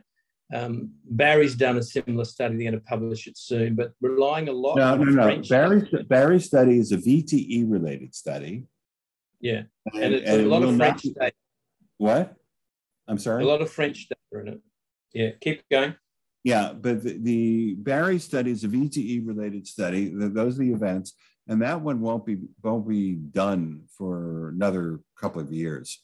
um, 0.54 0.92
Bari's 1.10 1.56
done 1.56 1.78
a 1.78 1.84
similar 1.84 2.26
study. 2.26 2.56
They're 2.56 2.72
going 2.72 2.82
to 2.82 2.86
publish 2.86 3.28
it 3.28 3.38
soon, 3.38 3.76
but 3.76 3.94
relying 4.02 4.48
a 4.48 4.52
lot 4.52 4.78
no, 4.78 4.96
no, 4.96 5.04
no. 5.04 5.42
Bari's, 5.50 5.90
Bari's 6.08 6.46
study 6.46 6.78
is 6.78 6.92
a 6.92 6.98
VTE 6.98 7.70
related 7.70 8.14
study. 8.14 8.66
Yeah, 9.42 9.64
and, 9.94 10.04
and 10.04 10.14
it's 10.16 10.30
and 10.30 10.42
a 10.42 10.46
lot 10.46 10.64
of 10.64 10.76
French 10.78 11.04
be, 11.04 11.14
data. 11.14 11.34
What? 11.98 12.36
I'm 13.08 13.18
sorry. 13.18 13.44
A 13.44 13.48
lot 13.48 13.62
of 13.62 13.72
French 13.72 14.08
data 14.08 14.42
in 14.42 14.54
it. 14.54 14.62
Yeah, 15.14 15.30
keep 15.42 15.68
going. 15.70 15.96
Yeah, 16.44 16.74
but 16.74 17.04
the, 17.04 17.18
the 17.18 17.76
Bari 17.76 18.20
study 18.20 18.52
is 18.52 18.64
a 18.64 18.68
VTE 18.68 19.26
related 19.26 19.68
study. 19.68 20.12
Those 20.14 20.56
are 20.56 20.64
the 20.64 20.74
events, 20.74 21.14
and 21.48 21.62
that 21.64 21.82
one 21.82 22.02
won't 22.02 22.26
be 22.26 22.38
won't 22.64 22.88
be 22.88 23.14
done 23.14 23.82
for 23.98 24.50
another 24.50 25.00
couple 25.20 25.42
of 25.42 25.52
years. 25.52 26.04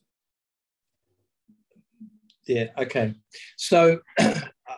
Yeah, 2.48 2.68
okay. 2.78 3.14
So 3.58 4.00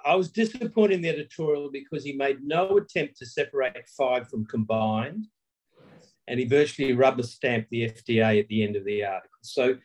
I 0.06 0.16
was 0.16 0.32
disappointed 0.32 0.96
in 0.96 1.02
the 1.02 1.10
editorial 1.10 1.70
because 1.72 2.04
he 2.04 2.14
made 2.14 2.44
no 2.44 2.78
attempt 2.78 3.18
to 3.18 3.26
separate 3.26 3.88
five 3.98 4.30
from 4.30 4.46
combined, 4.46 5.28
and 6.28 6.40
he 6.40 6.46
virtually 6.46 6.94
rubber 6.94 7.24
stamped 7.24 7.70
the 7.70 7.90
FDA 7.90 8.40
at 8.40 8.48
the 8.48 8.64
end 8.64 8.76
of 8.76 8.86
the 8.86 9.06
article. 9.06 9.30
So 9.44 9.76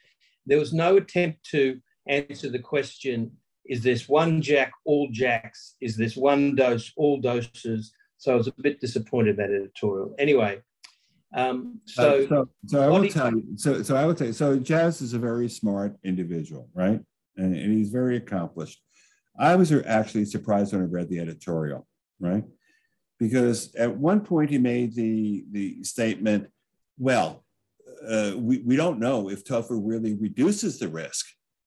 there 0.47 0.59
was 0.59 0.73
no 0.73 0.97
attempt 0.97 1.45
to 1.51 1.81
answer 2.07 2.49
the 2.51 2.59
question 2.59 3.33
is 3.69 3.83
this 3.83 4.09
one 4.09 4.41
JAK 4.41 4.71
all 4.87 5.11
JAKs? 5.13 5.75
Is 5.81 5.95
this 5.95 6.17
one 6.17 6.55
dose, 6.55 6.91
all 6.97 7.21
doses? 7.21 7.93
So 8.17 8.33
I 8.33 8.35
was 8.35 8.49
a 8.49 8.55
bit 8.63 8.81
disappointed 8.81 9.33
in 9.33 9.37
that 9.37 9.55
editorial. 9.55 10.15
Anyway, 10.19 10.63
um, 11.37 11.81
so, 11.85 12.25
uh, 12.25 12.29
so, 12.29 12.49
so 12.67 12.83
I 12.83 12.89
will 12.89 13.09
tell 13.09 13.31
you. 13.31 13.45
So, 13.57 13.83
so 13.83 13.95
I 13.95 14.07
will 14.07 14.15
tell 14.15 14.29
you. 14.29 14.33
So 14.33 14.59
Jazz 14.59 15.03
is 15.03 15.13
a 15.13 15.19
very 15.19 15.49
smart 15.49 15.97
individual, 16.03 16.69
right? 16.75 17.01
And, 17.39 17.55
and 17.55 17.73
he's 17.73 17.91
very 17.91 18.17
accomplished. 18.17 18.81
I 19.39 19.55
was 19.57 19.73
actually 19.73 20.25
surprised 20.25 20.73
when 20.73 20.83
I 20.83 20.87
read 20.87 21.09
the 21.09 21.21
editorial, 21.21 21.87
right? 22.21 22.45
Because 23.19 23.75
at 23.77 23.97
one 23.97 24.21
point 24.21 24.51
he 24.51 24.59
made 24.59 24.95
the, 24.95 25.45
the 25.53 25.83
statement, 25.85 26.49
well, 26.99 27.45
uh, 28.07 28.33
we, 28.37 28.59
we 28.59 28.77
don't 28.77 28.99
know 28.99 29.31
if 29.31 29.45
tofa 29.45 29.75
really 29.75 30.15
reduces 30.15 30.79
the 30.79 30.89
risk, 30.89 31.27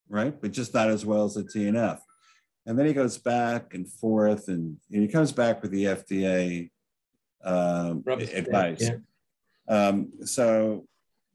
right? 0.09 0.39
But 0.39 0.51
just 0.51 0.73
not 0.73 0.89
as 0.89 1.05
well 1.05 1.25
as 1.25 1.35
the 1.35 1.43
TNF. 1.43 1.99
And 2.65 2.77
then 2.77 2.85
he 2.85 2.93
goes 2.93 3.17
back 3.17 3.73
and 3.73 3.91
forth 3.91 4.47
and, 4.47 4.77
and 4.91 5.01
he 5.01 5.07
comes 5.07 5.31
back 5.31 5.61
with 5.61 5.71
the 5.71 5.85
FDA 5.85 6.69
um, 7.43 8.03
advice. 8.07 8.81
Yeah. 8.81 8.97
Um, 9.67 10.11
so 10.25 10.85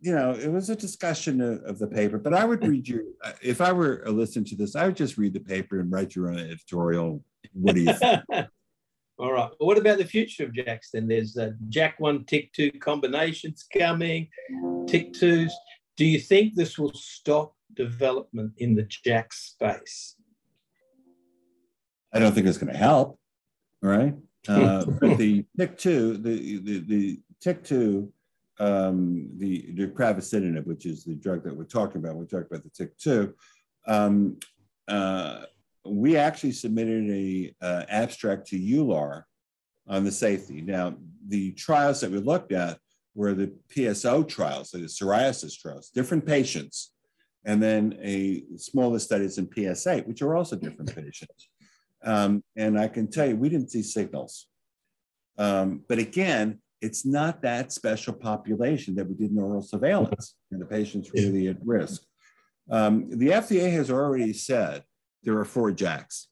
you 0.06 0.14
know, 0.14 0.30
it 0.30 0.52
was 0.52 0.70
a 0.70 0.76
discussion 0.76 1.40
of, 1.40 1.64
of, 1.64 1.78
the 1.80 1.86
paper, 1.88 2.16
but 2.16 2.32
I 2.32 2.44
would 2.44 2.64
read 2.64 2.86
you, 2.86 3.16
if 3.42 3.60
I 3.60 3.72
were 3.72 4.04
a 4.06 4.10
listener 4.12 4.44
to 4.44 4.54
this, 4.54 4.76
I 4.76 4.86
would 4.86 4.96
just 4.96 5.18
read 5.18 5.32
the 5.32 5.40
paper 5.40 5.80
and 5.80 5.90
write 5.90 6.14
your 6.14 6.30
own 6.30 6.38
editorial. 6.38 7.24
What 7.52 7.74
do 7.74 7.80
you 7.80 7.92
think? 7.92 8.22
All 9.18 9.32
right. 9.32 9.50
Well, 9.58 9.66
what 9.66 9.78
about 9.78 9.98
the 9.98 10.04
future 10.04 10.44
of 10.44 10.52
JAKs 10.52 10.92
then? 10.92 11.08
There's 11.08 11.36
uh, 11.36 11.50
JAK1, 11.70 12.24
TYK2 12.28 12.78
combinations 12.78 13.66
coming, 13.76 14.28
TYK2s. 14.52 15.50
Do 15.96 16.04
you 16.04 16.20
think 16.20 16.54
this 16.54 16.78
will 16.78 16.94
stop 16.94 17.56
development 17.74 18.52
in 18.58 18.76
the 18.76 18.84
JAK 18.84 19.32
space? 19.32 20.14
I 22.12 22.20
don't 22.20 22.32
think 22.32 22.46
it's 22.46 22.58
going 22.58 22.72
to 22.72 22.78
help, 22.78 23.18
right? 23.82 24.14
Uh, 24.48 24.84
but 24.84 25.18
the 25.18 25.44
TYK2, 25.58 26.22
the, 26.22 26.58
the, 26.58 26.78
the 26.78 27.20
TYK2 27.44 28.08
um, 28.58 29.28
the 29.36 29.62
deucravacitinib, 29.74 30.66
which 30.66 30.86
is 30.86 31.04
the 31.04 31.14
drug 31.14 31.44
that 31.44 31.56
we're 31.56 31.64
talking 31.64 31.98
about, 31.98 32.16
we 32.16 32.26
talked 32.26 32.50
about 32.50 32.64
the 32.64 32.70
TYK2, 32.70 33.32
um, 33.86 34.38
uh, 34.88 35.42
we 35.84 36.16
actually 36.16 36.52
submitted 36.52 37.10
a 37.10 37.54
uh, 37.60 37.84
abstract 37.88 38.48
to 38.48 38.58
EULAR 38.58 39.22
on 39.88 40.04
the 40.04 40.10
safety. 40.10 40.60
Now, 40.60 40.96
the 41.28 41.52
trials 41.52 42.00
that 42.00 42.10
we 42.10 42.18
looked 42.18 42.52
at 42.52 42.78
were 43.14 43.34
the 43.34 43.52
PSO 43.74 44.26
trials, 44.26 44.70
the 44.70 44.80
psoriasis 44.80 45.58
trials, 45.58 45.90
different 45.90 46.26
patients, 46.26 46.92
and 47.44 47.62
then 47.62 47.98
a 48.02 48.42
smaller 48.56 48.98
studies 48.98 49.38
in 49.38 49.48
PSA, 49.52 49.98
which 50.00 50.22
are 50.22 50.36
also 50.36 50.56
different 50.56 50.94
patients. 50.94 51.48
Um, 52.04 52.42
and 52.56 52.78
I 52.78 52.88
can 52.88 53.08
tell 53.08 53.26
you, 53.26 53.36
we 53.36 53.48
didn't 53.48 53.70
see 53.70 53.82
signals. 53.82 54.48
Um, 55.38 55.82
but 55.88 55.98
again, 55.98 56.60
it's 56.80 57.06
not 57.06 57.42
that 57.42 57.72
special 57.72 58.12
population 58.12 58.94
that 58.96 59.08
we 59.08 59.14
did 59.14 59.30
in 59.30 59.38
oral 59.38 59.62
surveillance, 59.62 60.34
and 60.50 60.60
the 60.60 60.66
patient's 60.66 61.12
really 61.12 61.48
at 61.48 61.56
risk. 61.64 62.02
Um, 62.70 63.08
the 63.10 63.28
FDA 63.28 63.70
has 63.72 63.90
already 63.90 64.32
said 64.32 64.84
there 65.22 65.38
are 65.38 65.44
four 65.44 65.72
JAKs, 65.72 66.26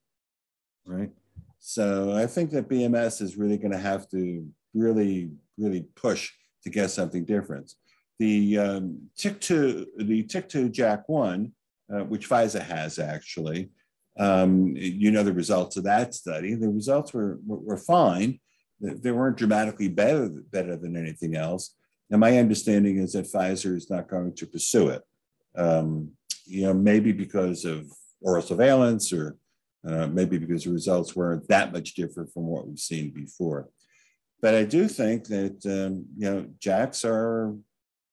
right? 0.84 1.10
So 1.58 2.12
I 2.12 2.26
think 2.26 2.50
that 2.50 2.68
BMS 2.68 3.22
is 3.22 3.36
really 3.36 3.56
going 3.56 3.72
to 3.72 3.78
have 3.78 4.08
to 4.10 4.46
really, 4.74 5.30
really 5.56 5.86
push 5.94 6.30
to 6.62 6.70
get 6.70 6.90
something 6.90 7.24
different. 7.24 7.72
The 8.18 8.58
um, 8.58 8.98
TYK2, 9.18 9.86
the 9.98 10.22
TYK2 10.24 10.72
JAK1, 10.72 11.52
uh, 11.92 12.04
which 12.04 12.28
Pfizer 12.28 12.62
has 12.62 12.98
actually, 12.98 13.70
um, 14.18 14.74
you 14.76 15.10
know 15.10 15.22
the 15.22 15.32
results 15.32 15.76
of 15.76 15.84
that 15.84 16.14
study. 16.14 16.54
The 16.54 16.68
results 16.68 17.12
were, 17.12 17.38
were, 17.46 17.58
were 17.58 17.76
fine. 17.76 18.40
They 18.80 19.12
weren't 19.12 19.36
dramatically 19.36 19.88
better, 19.88 20.28
better 20.28 20.76
than 20.76 20.96
anything 20.96 21.36
else. 21.36 21.74
And 22.10 22.20
my 22.20 22.38
understanding 22.38 22.98
is 22.98 23.12
that 23.12 23.26
Pfizer 23.26 23.76
is 23.76 23.90
not 23.90 24.08
going 24.08 24.34
to 24.34 24.46
pursue 24.46 24.88
it. 24.88 25.02
Um, 25.56 26.10
you 26.46 26.62
know, 26.62 26.74
maybe 26.74 27.12
because 27.12 27.64
of 27.64 27.90
oral 28.20 28.42
surveillance 28.42 29.12
or 29.12 29.36
uh, 29.86 30.06
maybe 30.06 30.38
because 30.38 30.64
the 30.64 30.72
results 30.72 31.14
weren't 31.14 31.46
that 31.48 31.72
much 31.72 31.94
different 31.94 32.32
from 32.32 32.46
what 32.46 32.66
we've 32.66 32.78
seen 32.78 33.10
before. 33.10 33.68
But 34.40 34.54
I 34.54 34.64
do 34.64 34.88
think 34.88 35.24
that, 35.28 35.64
um, 35.66 36.06
you 36.16 36.30
know, 36.30 36.46
JAKs 36.58 37.04
are, 37.04 37.54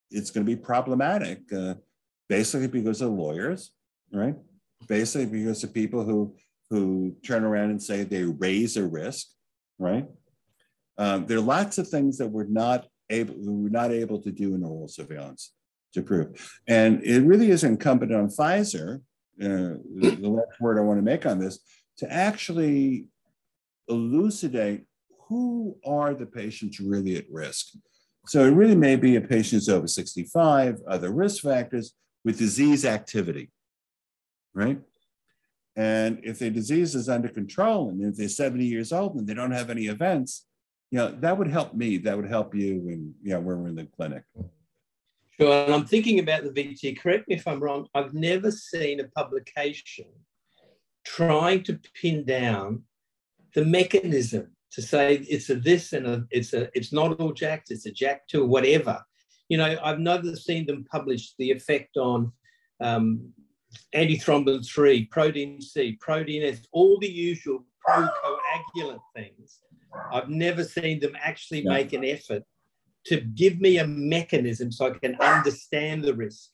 it's 0.10 0.32
going 0.32 0.46
to 0.46 0.50
be 0.50 0.62
problematic, 0.62 1.40
uh, 1.54 1.76
basically 2.30 2.68
because 2.68 3.02
of 3.02 3.12
lawyers, 3.12 3.72
right? 4.14 4.36
Basically 4.88 5.26
because 5.26 5.64
of 5.64 5.74
people 5.74 6.04
who, 6.04 6.36
who 6.70 7.16
turn 7.26 7.44
around 7.44 7.72
and 7.72 7.84
say 7.84 8.04
they 8.04 8.24
raise 8.24 8.78
a 8.78 8.86
risk, 8.86 9.28
right? 9.78 10.08
Um, 10.98 11.26
there 11.26 11.38
are 11.38 11.42
lots 11.42 11.78
of 11.78 11.88
things 11.88 12.18
that 12.18 12.28
we're 12.28 12.46
not 12.46 12.88
able, 13.10 13.36
we're 13.38 13.70
not 13.70 13.92
able 13.92 14.22
to 14.22 14.32
do 14.32 14.56
in 14.56 14.64
oral 14.64 14.88
surveillance 14.88 15.54
to 15.94 16.02
prove. 16.02 16.60
And 16.68 17.04
it 17.04 17.22
really 17.22 17.52
is 17.52 17.64
incumbent 17.64 18.14
on 18.14 18.30
Pfizer, 18.30 18.98
uh, 19.42 19.76
the 19.96 20.20
last 20.22 20.60
word 20.60 20.78
I 20.78 20.82
want 20.82 21.00
to 21.00 21.04
make 21.04 21.26
on 21.26 21.40
this, 21.40 21.60
to 21.98 22.12
actually 22.12 23.08
elucidate 23.88 24.86
who 25.28 25.78
are 25.86 26.14
the 26.14 26.26
patients 26.26 26.80
really 26.80 27.18
at 27.18 27.26
risk. 27.30 27.68
So 28.28 28.46
it 28.46 28.52
really 28.52 28.76
may 28.76 28.96
be 28.96 29.16
a 29.16 29.22
patient 29.22 29.68
over 29.70 29.88
65, 29.88 30.80
other 30.88 31.12
risk 31.12 31.44
factors 31.44 31.94
with 32.24 32.38
disease 32.38 32.86
activity, 32.86 33.50
right? 34.54 34.80
And 35.76 36.20
if 36.24 36.40
their 36.40 36.50
disease 36.50 36.96
is 36.96 37.10
under 37.10 37.30
control 37.30 37.90
and 37.90 38.02
if 38.04 38.18
they're 38.18 38.28
70 38.28 38.66
years 38.66 38.92
old 38.92 39.16
and 39.16 39.26
they 39.26 39.34
don't 39.34 39.52
have 39.52 39.70
any 39.70 39.88
events, 39.88 40.46
you 40.92 40.98
know, 40.98 41.12
that 41.20 41.38
would 41.38 41.48
help 41.48 41.74
me. 41.74 41.98
That 41.98 42.18
would 42.18 42.30
help 42.30 42.54
you 42.54 42.80
when, 42.80 43.16
you 43.24 43.34
know, 43.34 43.40
when 43.40 43.64
we're 43.64 43.70
in 43.70 43.76
the 43.76 43.86
clinic. 43.86 44.24
Sure. 45.40 45.64
And 45.64 45.74
I'm 45.74 45.86
thinking 45.86 46.20
about 46.20 46.44
the 46.44 46.50
VT. 46.50 47.00
Correct 47.00 47.28
me 47.30 47.36
if 47.36 47.48
I'm 47.48 47.62
wrong. 47.62 47.88
I've 47.96 48.14
never 48.14 48.52
seen 48.52 49.00
a 49.00 49.06
publication 49.06 50.06
trying 51.06 51.64
to 51.64 51.80
pin 52.00 52.26
down 52.26 52.84
the 53.56 53.66
mechanism 53.66 54.52
to 54.72 54.82
say 54.82 55.16
it's 55.16 55.50
a 55.50 55.56
this 55.56 55.94
and 55.94 56.08
a, 56.08 56.26
it's 56.30 56.54
a 56.54 56.70
it's 56.78 56.94
not 56.94 57.20
all 57.20 57.34
JAKs, 57.34 57.72
it's 57.72 57.86
a 57.86 57.92
JAK 57.92 58.28
two, 58.28 58.46
whatever. 58.46 59.02
You 59.50 59.58
know, 59.58 59.78
I've 59.84 60.00
never 60.00 60.36
seen 60.36 60.66
them 60.66 60.86
publish 60.90 61.34
the 61.38 61.52
effect 61.52 61.98
on 61.98 62.32
um, 62.80 63.34
antithrombin 63.94 64.66
3, 64.66 65.06
protein 65.06 65.62
C, 65.62 65.98
protein 66.00 66.44
S, 66.44 66.62
all 66.72 66.98
the 67.00 67.12
usual 67.12 67.66
procoagulant 67.86 69.02
things. 69.16 69.60
I've 70.12 70.30
never 70.30 70.64
seen 70.64 71.00
them 71.00 71.16
actually 71.20 71.62
yeah. 71.62 71.74
make 71.74 71.94
an 71.94 72.06
effort 72.06 72.44
to 73.06 73.22
give 73.22 73.60
me 73.60 73.78
a 73.78 73.88
mechanism 73.88 74.72
so 74.72 74.88
I 74.88 74.92
can 74.92 75.16
understand 75.16 76.04
the 76.04 76.14
risk. 76.14 76.50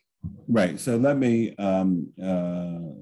Right. 0.48 0.80
So 0.80 0.98
let 0.98 1.18
me 1.18 1.56
um, 1.58 2.12
uh, 2.22 3.02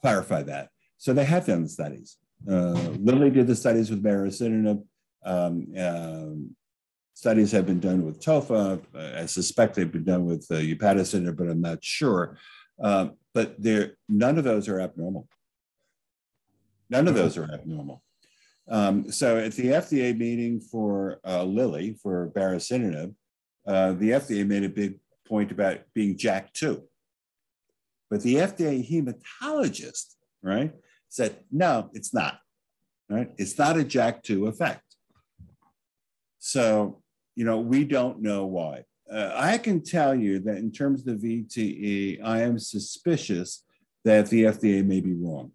clarify 0.00 0.42
that. 0.44 0.70
So 0.98 1.12
they 1.12 1.24
have 1.24 1.46
done 1.46 1.64
the 1.64 1.68
studies. 1.68 2.16
Uh, 2.48 2.72
Lilly 2.98 3.30
did 3.30 3.46
the 3.46 3.56
studies 3.56 3.90
with 3.90 4.02
baricitinib. 4.02 4.82
Um, 5.24 5.66
um, 5.78 6.56
studies 7.14 7.52
have 7.52 7.66
been 7.66 7.80
done 7.80 8.04
with 8.04 8.20
tofa. 8.20 8.80
I 8.94 9.26
suspect 9.26 9.74
they've 9.74 9.90
been 9.90 10.04
done 10.04 10.24
with 10.24 10.46
uh, 10.50 10.56
upadacitinib, 10.56 11.36
but 11.36 11.48
I'm 11.48 11.60
not 11.60 11.82
sure. 11.82 12.38
Uh, 12.82 13.08
but 13.32 13.56
none 14.08 14.38
of 14.38 14.44
those 14.44 14.68
are 14.68 14.80
abnormal. 14.80 15.28
None 16.90 17.08
of 17.08 17.14
those 17.14 17.36
are 17.36 17.50
abnormal. 17.52 18.03
Um, 18.68 19.10
so 19.10 19.38
at 19.38 19.52
the 19.52 19.66
FDA 19.66 20.16
meeting 20.16 20.60
for 20.60 21.20
uh, 21.26 21.44
Lilly 21.44 21.96
for 22.02 22.30
baricitinib, 22.34 23.14
uh, 23.66 23.92
the 23.92 24.10
FDA 24.10 24.46
made 24.46 24.64
a 24.64 24.68
big 24.68 24.98
point 25.26 25.50
about 25.52 25.80
being 25.94 26.16
JAK2. 26.16 26.82
But 28.10 28.22
the 28.22 28.36
FDA 28.36 28.88
hematologist, 28.88 30.14
right, 30.42 30.72
said, 31.08 31.36
no, 31.50 31.90
it's 31.92 32.14
not, 32.14 32.38
right? 33.08 33.30
It's 33.38 33.58
not 33.58 33.78
a 33.78 33.84
JAK2 33.84 34.48
effect. 34.48 34.82
So, 36.38 37.02
you 37.34 37.44
know, 37.44 37.58
we 37.58 37.84
don't 37.84 38.20
know 38.20 38.46
why. 38.46 38.84
Uh, 39.10 39.32
I 39.34 39.58
can 39.58 39.82
tell 39.82 40.14
you 40.14 40.38
that 40.40 40.58
in 40.58 40.72
terms 40.72 41.06
of 41.06 41.20
the 41.20 41.44
VTE, 41.44 42.24
I 42.24 42.42
am 42.42 42.58
suspicious 42.58 43.64
that 44.04 44.28
the 44.28 44.44
FDA 44.44 44.84
may 44.84 45.00
be 45.00 45.14
wrong. 45.14 45.52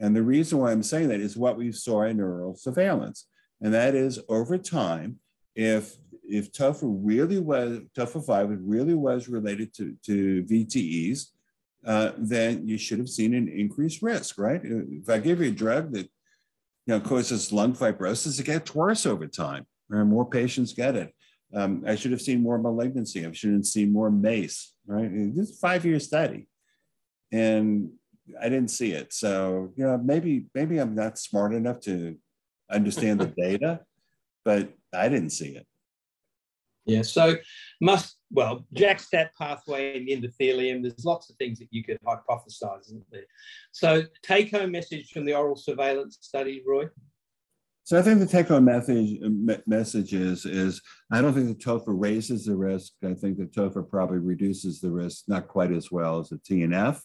And 0.00 0.16
the 0.16 0.22
reason 0.22 0.58
why 0.58 0.72
I'm 0.72 0.82
saying 0.82 1.08
that 1.08 1.20
is 1.20 1.36
what 1.36 1.58
we 1.58 1.70
saw 1.72 2.02
in 2.02 2.20
oral 2.20 2.56
surveillance. 2.56 3.26
And 3.60 3.72
that 3.74 3.94
is 3.94 4.18
over 4.28 4.56
time, 4.58 5.18
if 5.54 5.94
if 6.24 6.52
TOFA 6.52 6.88
really 7.02 7.38
was 7.38 7.80
TOFA 7.94 8.24
5 8.24 8.58
really 8.62 8.94
was 8.94 9.28
related 9.28 9.74
to, 9.74 9.96
to 10.06 10.44
VTEs, 10.44 11.26
uh, 11.84 12.12
then 12.16 12.66
you 12.66 12.78
should 12.78 12.98
have 12.98 13.08
seen 13.08 13.34
an 13.34 13.48
increased 13.48 14.00
risk, 14.00 14.38
right? 14.38 14.60
If 14.62 15.08
I 15.10 15.18
give 15.18 15.40
you 15.40 15.48
a 15.48 15.52
drug 15.52 15.92
that 15.92 16.08
you 16.86 16.94
know 16.94 17.00
causes 17.00 17.52
lung 17.52 17.74
fibrosis, 17.74 18.40
it 18.40 18.46
gets 18.46 18.74
worse 18.74 19.06
over 19.06 19.26
time. 19.26 19.66
More 19.90 20.28
patients 20.28 20.72
get 20.72 20.94
it. 20.96 21.12
Um, 21.52 21.82
I 21.86 21.96
should 21.96 22.12
have 22.12 22.22
seen 22.22 22.42
more 22.42 22.58
malignancy. 22.58 23.26
I 23.26 23.32
should 23.32 23.52
have 23.52 23.66
seen 23.66 23.92
more 23.92 24.10
MACE, 24.10 24.72
right? 24.86 25.10
This 25.34 25.50
is 25.50 25.56
a 25.56 25.58
five-year 25.58 25.98
study. 25.98 26.46
And 27.32 27.90
I 28.40 28.48
didn't 28.48 28.70
see 28.70 28.92
it. 28.92 29.12
So, 29.12 29.72
you 29.76 29.84
know, 29.84 29.98
maybe 29.98 30.46
maybe 30.54 30.78
I'm 30.78 30.94
not 30.94 31.18
smart 31.18 31.54
enough 31.54 31.80
to 31.80 32.16
understand 32.70 33.20
the 33.20 33.26
data, 33.36 33.80
but 34.44 34.72
I 34.94 35.08
didn't 35.08 35.30
see 35.30 35.56
it. 35.56 35.66
Yeah. 36.86 37.02
So 37.02 37.36
must 37.80 38.16
well, 38.32 38.64
JAK-STAT 38.74 39.32
pathway 39.36 39.96
in 39.96 40.06
endothelium. 40.06 40.82
There's 40.82 41.04
lots 41.04 41.30
of 41.30 41.36
things 41.36 41.58
that 41.58 41.68
you 41.70 41.82
could 41.82 41.98
hypothesize, 42.06 42.82
isn't 42.86 43.04
there? 43.10 43.24
So 43.72 44.04
take-home 44.22 44.70
message 44.70 45.10
from 45.10 45.24
the 45.24 45.34
oral 45.34 45.56
surveillance 45.56 46.18
study, 46.20 46.62
Roy. 46.66 46.86
So 47.82 47.98
I 47.98 48.02
think 48.02 48.20
the 48.20 48.26
take-home 48.26 48.66
message, 48.66 49.18
uh, 49.24 49.56
message 49.66 50.14
is, 50.14 50.46
is 50.46 50.80
I 51.10 51.20
don't 51.20 51.34
think 51.34 51.48
the 51.48 51.64
TOFA 51.64 51.86
raises 51.88 52.44
the 52.44 52.56
risk. 52.56 52.92
I 53.04 53.14
think 53.14 53.38
the 53.38 53.46
TOFA 53.46 53.88
probably 53.88 54.18
reduces 54.18 54.80
the 54.80 54.92
risk, 54.92 55.24
not 55.26 55.48
quite 55.48 55.72
as 55.72 55.90
well 55.90 56.20
as 56.20 56.28
the 56.28 56.36
TNF. 56.36 57.00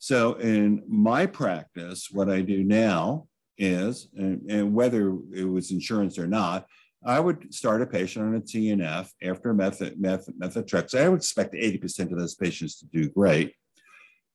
So 0.00 0.32
in 0.36 0.82
my 0.88 1.26
practice, 1.26 2.08
what 2.10 2.30
I 2.30 2.40
do 2.40 2.64
now 2.64 3.26
is, 3.58 4.08
and, 4.16 4.50
and, 4.50 4.74
whether 4.74 5.14
it 5.34 5.44
was 5.44 5.70
insurance 5.70 6.18
or 6.18 6.26
not, 6.26 6.66
I 7.04 7.20
would 7.20 7.52
start 7.52 7.82
a 7.82 7.86
patient 7.86 8.24
on 8.24 8.34
a 8.34 8.40
TNF 8.40 9.10
after 9.22 9.54
methotrexate. 9.54 11.00
I 11.00 11.08
would 11.10 11.18
expect 11.18 11.52
80% 11.52 12.12
of 12.12 12.18
those 12.18 12.34
patients 12.34 12.78
to 12.78 12.86
do 12.86 13.10
great. 13.10 13.54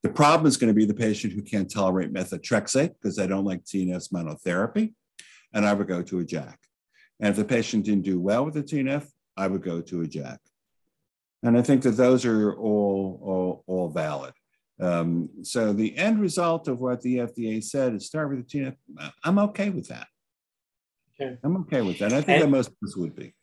The 0.03 0.09
problem 0.09 0.45
is 0.45 0.55
going 0.55 0.71
to 0.71 0.75
be 0.75 0.85
the 0.85 0.93
patient 0.93 1.33
who 1.33 1.41
can't 1.41 1.69
tolerate 1.69 2.13
methotrexate 2.13 2.93
because 2.93 3.15
they 3.15 3.25
don't 3.25 3.43
like 3.43 3.63
TNF's 3.63 4.09
monotherapy, 4.09 4.93
and 5.51 5.65
I 5.65 5.73
would 5.73 5.87
go 5.87 6.03
to 6.03 6.19
a 6.19 6.23
JAK. 6.23 6.59
And 7.19 7.31
if 7.31 7.37
the 7.37 7.45
patient 7.45 7.85
didn't 7.85 8.03
do 8.03 8.19
well 8.19 8.45
with 8.45 8.53
the 8.53 8.61
TNF, 8.61 9.07
I 9.35 9.47
would 9.47 9.63
go 9.63 9.81
to 9.81 10.01
a 10.03 10.07
JAK. 10.07 10.39
And 11.41 11.57
I 11.57 11.63
think 11.63 11.81
that 11.81 11.97
those 11.97 12.23
are 12.23 12.53
all, 12.53 13.19
all, 13.23 13.63
all 13.65 13.89
valid. 13.89 14.33
Um, 14.81 15.29
so 15.43 15.71
the 15.71 15.95
end 15.97 16.19
result 16.19 16.67
of 16.67 16.79
what 16.79 17.01
the 17.01 17.17
FDA 17.17 17.63
said 17.63 17.93
is 17.93 18.05
start 18.05 18.29
with 18.29 18.47
the 18.47 18.59
TNF. 18.59 18.75
I'm 19.23 19.39
okay 19.39 19.69
with 19.69 19.87
that. 19.87 20.07
Okay. 21.19 21.37
I'm 21.43 21.57
okay 21.57 21.81
with 21.81 21.99
that. 21.99 22.11
I 22.11 22.21
think 22.21 22.29
and, 22.29 22.43
that 22.43 22.49
most 22.49 22.69
of 22.69 22.75
us 22.83 22.97
would 22.97 23.15
be. 23.15 23.33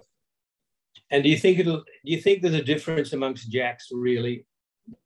And 1.11 1.22
do 1.22 1.30
you 1.30 1.39
think 1.39 1.59
it'll? 1.59 1.78
Do 1.78 1.85
you 2.05 2.20
think 2.20 2.43
there's 2.43 2.55
a 2.55 2.62
difference 2.62 3.12
amongst 3.12 3.51
JAKs 3.51 3.87
really, 3.93 4.47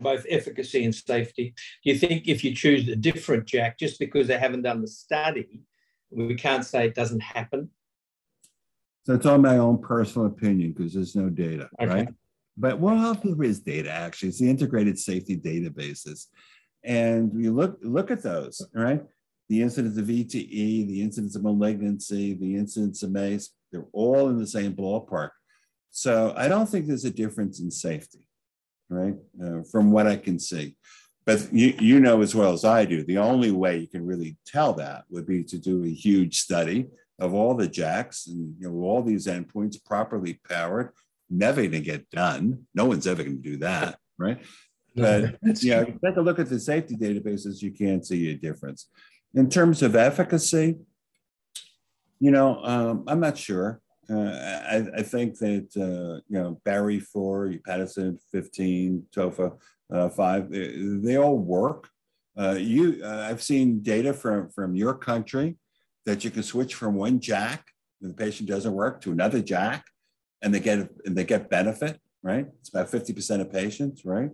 both 0.01 0.27
efficacy 0.29 0.85
and 0.85 0.95
safety? 0.95 1.55
Do 1.85 1.93
you 1.93 1.99
think 1.99 2.27
if 2.27 2.43
you 2.43 2.55
choose 2.55 2.89
a 2.89 2.97
different 2.97 3.47
JAK, 3.47 3.79
just 3.79 4.01
because 4.01 4.27
they 4.27 4.39
haven't 4.39 4.63
done 4.63 4.81
the 4.83 4.89
study, 4.89 5.61
we 6.11 6.35
can't 6.35 6.65
say 6.65 6.87
it 6.87 6.95
doesn't 6.95 7.23
happen? 7.23 7.71
So 9.05 9.15
it's 9.15 9.27
all 9.27 9.39
my 9.39 9.59
own 9.59 9.79
personal 9.79 10.27
opinion 10.27 10.73
because 10.73 10.95
there's 10.95 11.15
no 11.15 11.29
data, 11.29 11.69
Okay. 11.81 11.93
right? 11.93 12.09
But 12.57 12.79
what 12.79 12.97
well, 12.97 13.15
there 13.15 13.43
is 13.45 13.61
data 13.61 13.91
actually. 13.91 14.31
It's 14.31 14.41
the 14.41 14.49
integrated 14.49 14.99
safety 14.99 15.37
databases, 15.37 16.27
and 16.85 17.33
we 17.33 17.49
look 17.49 17.79
look 17.83 18.11
at 18.11 18.23
those, 18.23 18.67
right? 18.75 19.03
The 19.49 19.63
incidence 19.63 19.97
of 19.99 20.07
VTE, 20.07 20.89
the 20.89 21.03
incidence 21.03 21.37
of 21.37 21.43
malignancy, 21.43 22.35
the 22.35 22.57
incidence 22.57 23.03
of 23.03 23.13
MACE, 23.13 23.51
they're 23.71 23.87
all 23.93 24.29
in 24.29 24.39
the 24.39 24.47
same 24.47 24.75
ballpark. 24.75 25.31
So 25.91 26.35
I 26.37 26.49
don't 26.49 26.69
think 26.69 26.87
there's 26.87 27.05
a 27.05 27.11
difference 27.11 27.61
in 27.61 27.71
safety, 27.71 28.21
right? 28.89 29.15
Uh, 29.43 29.63
from 29.71 29.93
what 29.93 30.07
I 30.07 30.17
can 30.17 30.39
see. 30.39 30.77
But 31.27 31.53
you, 31.53 31.75
you 31.81 32.01
know 32.01 32.23
as 32.23 32.35
well 32.35 32.53
as 32.53 32.65
I 32.65 32.85
do, 32.85 33.03
the 33.05 33.19
only 33.19 33.51
way 33.51 33.79
you 33.79 33.89
can 33.89 34.07
really 34.07 34.37
tell 34.47 34.73
that 34.75 35.05
would 35.11 35.27
be 35.27 35.43
to 35.45 35.59
do 35.59 35.85
a 35.85 35.89
huge 35.89 36.39
study 36.39 36.87
of 37.19 37.35
all 37.35 37.55
the 37.55 37.69
JAKs 37.69 38.29
and 38.29 38.55
you 38.59 38.69
know 38.69 38.77
all 38.83 39.03
these 39.03 39.27
endpoints 39.27 39.83
properly 39.85 40.41
powered. 40.49 40.91
Never 41.29 41.63
going 41.63 41.73
to 41.73 41.81
get 41.81 42.09
done. 42.11 42.67
No 42.75 42.85
one's 42.85 43.07
ever 43.07 43.23
going 43.23 43.43
to 43.43 43.51
do 43.51 43.57
that, 43.59 43.99
right? 44.19 44.41
But 44.95 45.39
yeah, 45.63 45.85
true. 45.85 45.99
take 46.05 46.17
a 46.17 46.21
look 46.21 46.39
at 46.39 46.49
the 46.49 46.59
safety 46.59 46.97
databases. 46.97 47.61
You 47.61 47.71
can't 47.71 48.07
see 48.07 48.31
a 48.31 48.35
difference. 48.35 48.89
In 49.35 49.51
terms 49.51 49.83
of 49.83 49.95
efficacy, 49.95 50.77
you 52.19 52.31
know, 52.31 52.65
um, 52.65 53.05
I'm 53.07 53.21
not 53.21 53.37
sure. 53.37 53.81
Uh, 54.09 54.63
I, 54.71 54.87
I 54.99 55.03
think 55.03 55.37
that 55.39 55.69
uh, 55.77 56.23
you 56.29 56.41
know 56.41 56.61
Bari 56.65 57.01
four, 57.01 57.49
Upadacitin 57.49 58.19
fifteen, 58.33 59.05
Tofa 59.15 59.53
uh, 59.93 60.09
five, 60.09 60.51
they, 60.51 60.75
they 60.77 61.17
all 61.19 61.37
work. 61.37 61.89
Uh, 62.39 62.57
you, 62.59 63.01
uh, 63.03 63.27
I've 63.29 63.43
seen 63.43 63.83
data 63.83 64.15
from 64.15 64.49
from 64.51 64.77
your 64.77 64.95
country 64.95 65.57
that 66.05 66.25
you 66.25 66.31
can 66.31 66.45
switch 66.45 66.75
from 66.75 66.95
one 66.95 67.21
JAK 67.21 67.63
when 67.99 68.13
the 68.13 68.17
patient 68.17 68.49
doesn't 68.49 68.73
work 68.73 69.01
to 69.03 69.13
another 69.13 69.43
JAK, 69.43 69.83
and 70.43 70.55
they 70.55 70.61
get 70.61 70.89
and 71.05 71.17
they 71.17 71.25
get 71.25 71.51
benefit. 71.51 72.01
Right, 72.23 72.47
it's 72.61 72.71
about 72.71 72.91
fifty 72.91 73.13
percent 73.13 73.43
of 73.43 73.53
patients. 73.53 74.05
Right. 74.05 74.31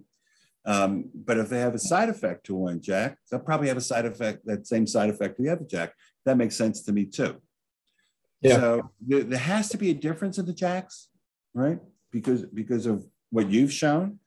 Um, 0.64 1.10
but 1.12 1.38
if 1.38 1.48
they 1.48 1.58
have 1.58 1.74
a 1.74 1.78
side 1.78 2.08
effect 2.08 2.46
to 2.46 2.54
one 2.54 2.80
JAK, 2.80 3.16
they'll 3.30 3.40
probably 3.40 3.66
have 3.68 3.76
a 3.76 3.80
side 3.80 4.06
effect, 4.06 4.46
that 4.46 4.64
same 4.66 4.86
side 4.86 5.10
effect 5.10 5.36
to 5.36 5.42
the 5.42 5.50
other 5.50 5.64
JAK. 5.64 5.92
That 6.24 6.36
makes 6.36 6.54
sense 6.54 6.82
to 6.82 6.92
me 6.92 7.04
too. 7.06 7.42
Yeah. 8.40 8.56
So 8.56 8.90
there, 9.00 9.24
there 9.24 9.38
has 9.38 9.68
to 9.70 9.76
be 9.76 9.90
a 9.90 9.94
difference 9.94 10.38
in 10.38 10.46
the 10.46 10.52
JAKs, 10.52 11.08
right? 11.52 11.80
Because 12.12 12.42
because 12.42 12.86
of 12.86 13.04
what 13.30 13.50
you've 13.50 13.72
shown. 13.72 14.20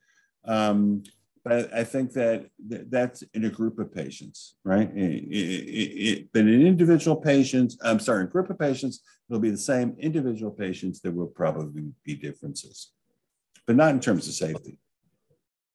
Um, 0.44 1.02
but 1.46 1.72
I 1.72 1.84
think 1.84 2.12
that 2.14 2.50
that's 2.58 3.22
in 3.32 3.44
a 3.44 3.50
group 3.50 3.78
of 3.78 3.94
patients, 3.94 4.56
right? 4.64 4.90
I- 4.96 5.00
I- 5.00 5.64
I- 5.80 5.94
I- 6.08 6.28
but 6.32 6.40
in 6.40 6.66
individual 6.66 7.16
patients, 7.16 7.78
I'm 7.82 8.00
sorry, 8.00 8.24
in 8.24 8.30
group 8.30 8.50
of 8.50 8.58
patients, 8.58 9.00
it'll 9.30 9.40
be 9.40 9.50
the 9.50 9.56
same. 9.56 9.94
Individual 10.00 10.50
patients, 10.50 11.00
there 11.00 11.12
will 11.12 11.28
probably 11.28 11.92
be 12.02 12.16
differences, 12.16 12.90
but 13.64 13.76
not 13.76 13.94
in 13.94 14.00
terms 14.00 14.26
of 14.26 14.34
safety. 14.34 14.80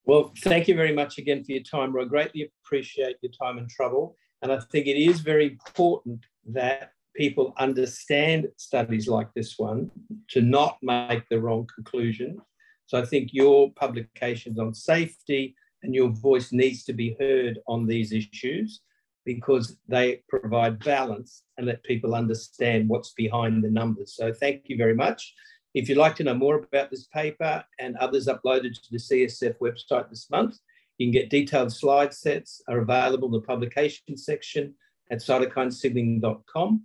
Well, 0.03 0.33
thank 0.39 0.67
you 0.67 0.75
very 0.75 0.93
much 0.93 1.17
again 1.17 1.41
for 1.45 1.53
your 1.53 1.63
time, 1.63 1.93
Roy. 1.93 2.03
Greatly 2.03 2.51
appreciate 2.65 3.15
your 3.21 3.31
time 3.31 3.57
and 3.57 3.69
trouble. 3.69 4.17
And 4.41 4.51
I 4.51 4.59
think 4.59 4.87
it 4.87 4.97
is 4.97 5.21
very 5.21 5.45
important 5.45 6.25
that 6.47 6.91
people 7.15 7.53
understand 7.57 8.49
studies 8.57 9.07
like 9.07 9.33
this 9.33 9.57
one 9.57 9.89
to 10.31 10.41
not 10.41 10.79
make 10.81 11.29
the 11.29 11.39
wrong 11.39 11.65
conclusion. 11.73 12.41
So 12.87 12.99
I 12.99 13.05
think 13.05 13.29
your 13.31 13.71
publications 13.71 14.59
on 14.59 14.73
safety 14.73 15.55
and 15.83 15.95
your 15.95 16.09
voice 16.09 16.51
needs 16.51 16.83
to 16.85 16.93
be 16.93 17.15
heard 17.19 17.59
on 17.67 17.85
these 17.85 18.11
issues 18.11 18.81
because 19.25 19.77
they 19.87 20.23
provide 20.29 20.83
balance 20.83 21.43
and 21.57 21.67
let 21.67 21.83
people 21.83 22.15
understand 22.15 22.89
what's 22.89 23.13
behind 23.13 23.63
the 23.63 23.69
numbers. 23.69 24.15
So 24.15 24.33
thank 24.33 24.63
you 24.65 24.77
very 24.77 24.95
much. 24.95 25.33
If 25.73 25.87
you'd 25.87 25.97
like 25.97 26.15
to 26.17 26.23
know 26.23 26.33
more 26.33 26.55
about 26.55 26.89
this 26.89 27.07
paper 27.07 27.63
and 27.79 27.95
others 27.97 28.27
uploaded 28.27 28.73
to 28.73 28.91
the 28.91 28.97
CSF 28.97 29.55
website 29.59 30.09
this 30.09 30.29
month, 30.29 30.57
you 30.97 31.07
can 31.07 31.11
get 31.11 31.29
detailed 31.29 31.71
slide 31.71 32.13
sets 32.13 32.61
are 32.67 32.79
available 32.79 33.27
in 33.27 33.33
the 33.33 33.41
publication 33.41 34.17
section 34.17 34.73
at 35.09 35.19
cytokinesignaling.com. 35.19 36.83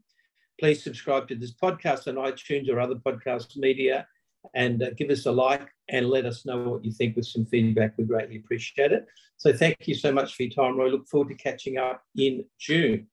Please 0.61 0.83
subscribe 0.83 1.29
to 1.29 1.35
this 1.35 1.53
podcast 1.53 2.07
on 2.07 2.15
iTunes 2.15 2.71
or 2.71 2.81
other 2.81 2.95
podcast 2.95 3.57
media 3.57 4.07
and 4.55 4.83
uh, 4.83 4.91
give 4.97 5.11
us 5.11 5.27
a 5.27 5.33
like 5.33 5.69
and 5.89 6.09
let 6.09 6.27
us 6.27 6.45
know 6.45 6.69
what 6.69 6.85
you 6.85 6.93
think 6.93 7.17
with 7.17 7.27
some 7.27 7.47
feedback. 7.47 7.95
We 7.97 8.05
greatly 8.05 8.37
appreciate 8.37 8.93
it. 8.93 9.07
So 9.37 9.53
thank 9.53 9.77
you 9.87 9.95
so 9.95 10.13
much 10.13 10.35
for 10.35 10.45
your 10.45 10.53
time, 10.53 10.77
Roy. 10.77 10.89
Look 10.89 11.09
forward 11.09 11.29
to 11.29 11.35
catching 11.35 11.79
up 11.79 12.03
in 12.17 12.45
June. 12.59 13.07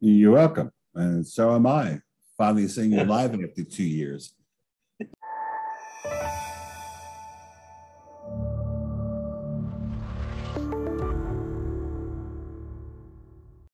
You're 0.00 0.32
welcome. 0.32 0.70
And 0.94 1.26
so 1.26 1.54
am 1.54 1.66
I. 1.66 2.00
Finally 2.36 2.68
seeing 2.68 2.92
you 2.92 3.02
live 3.04 3.34
after 3.34 3.64
two 3.64 3.84
years. 3.84 4.34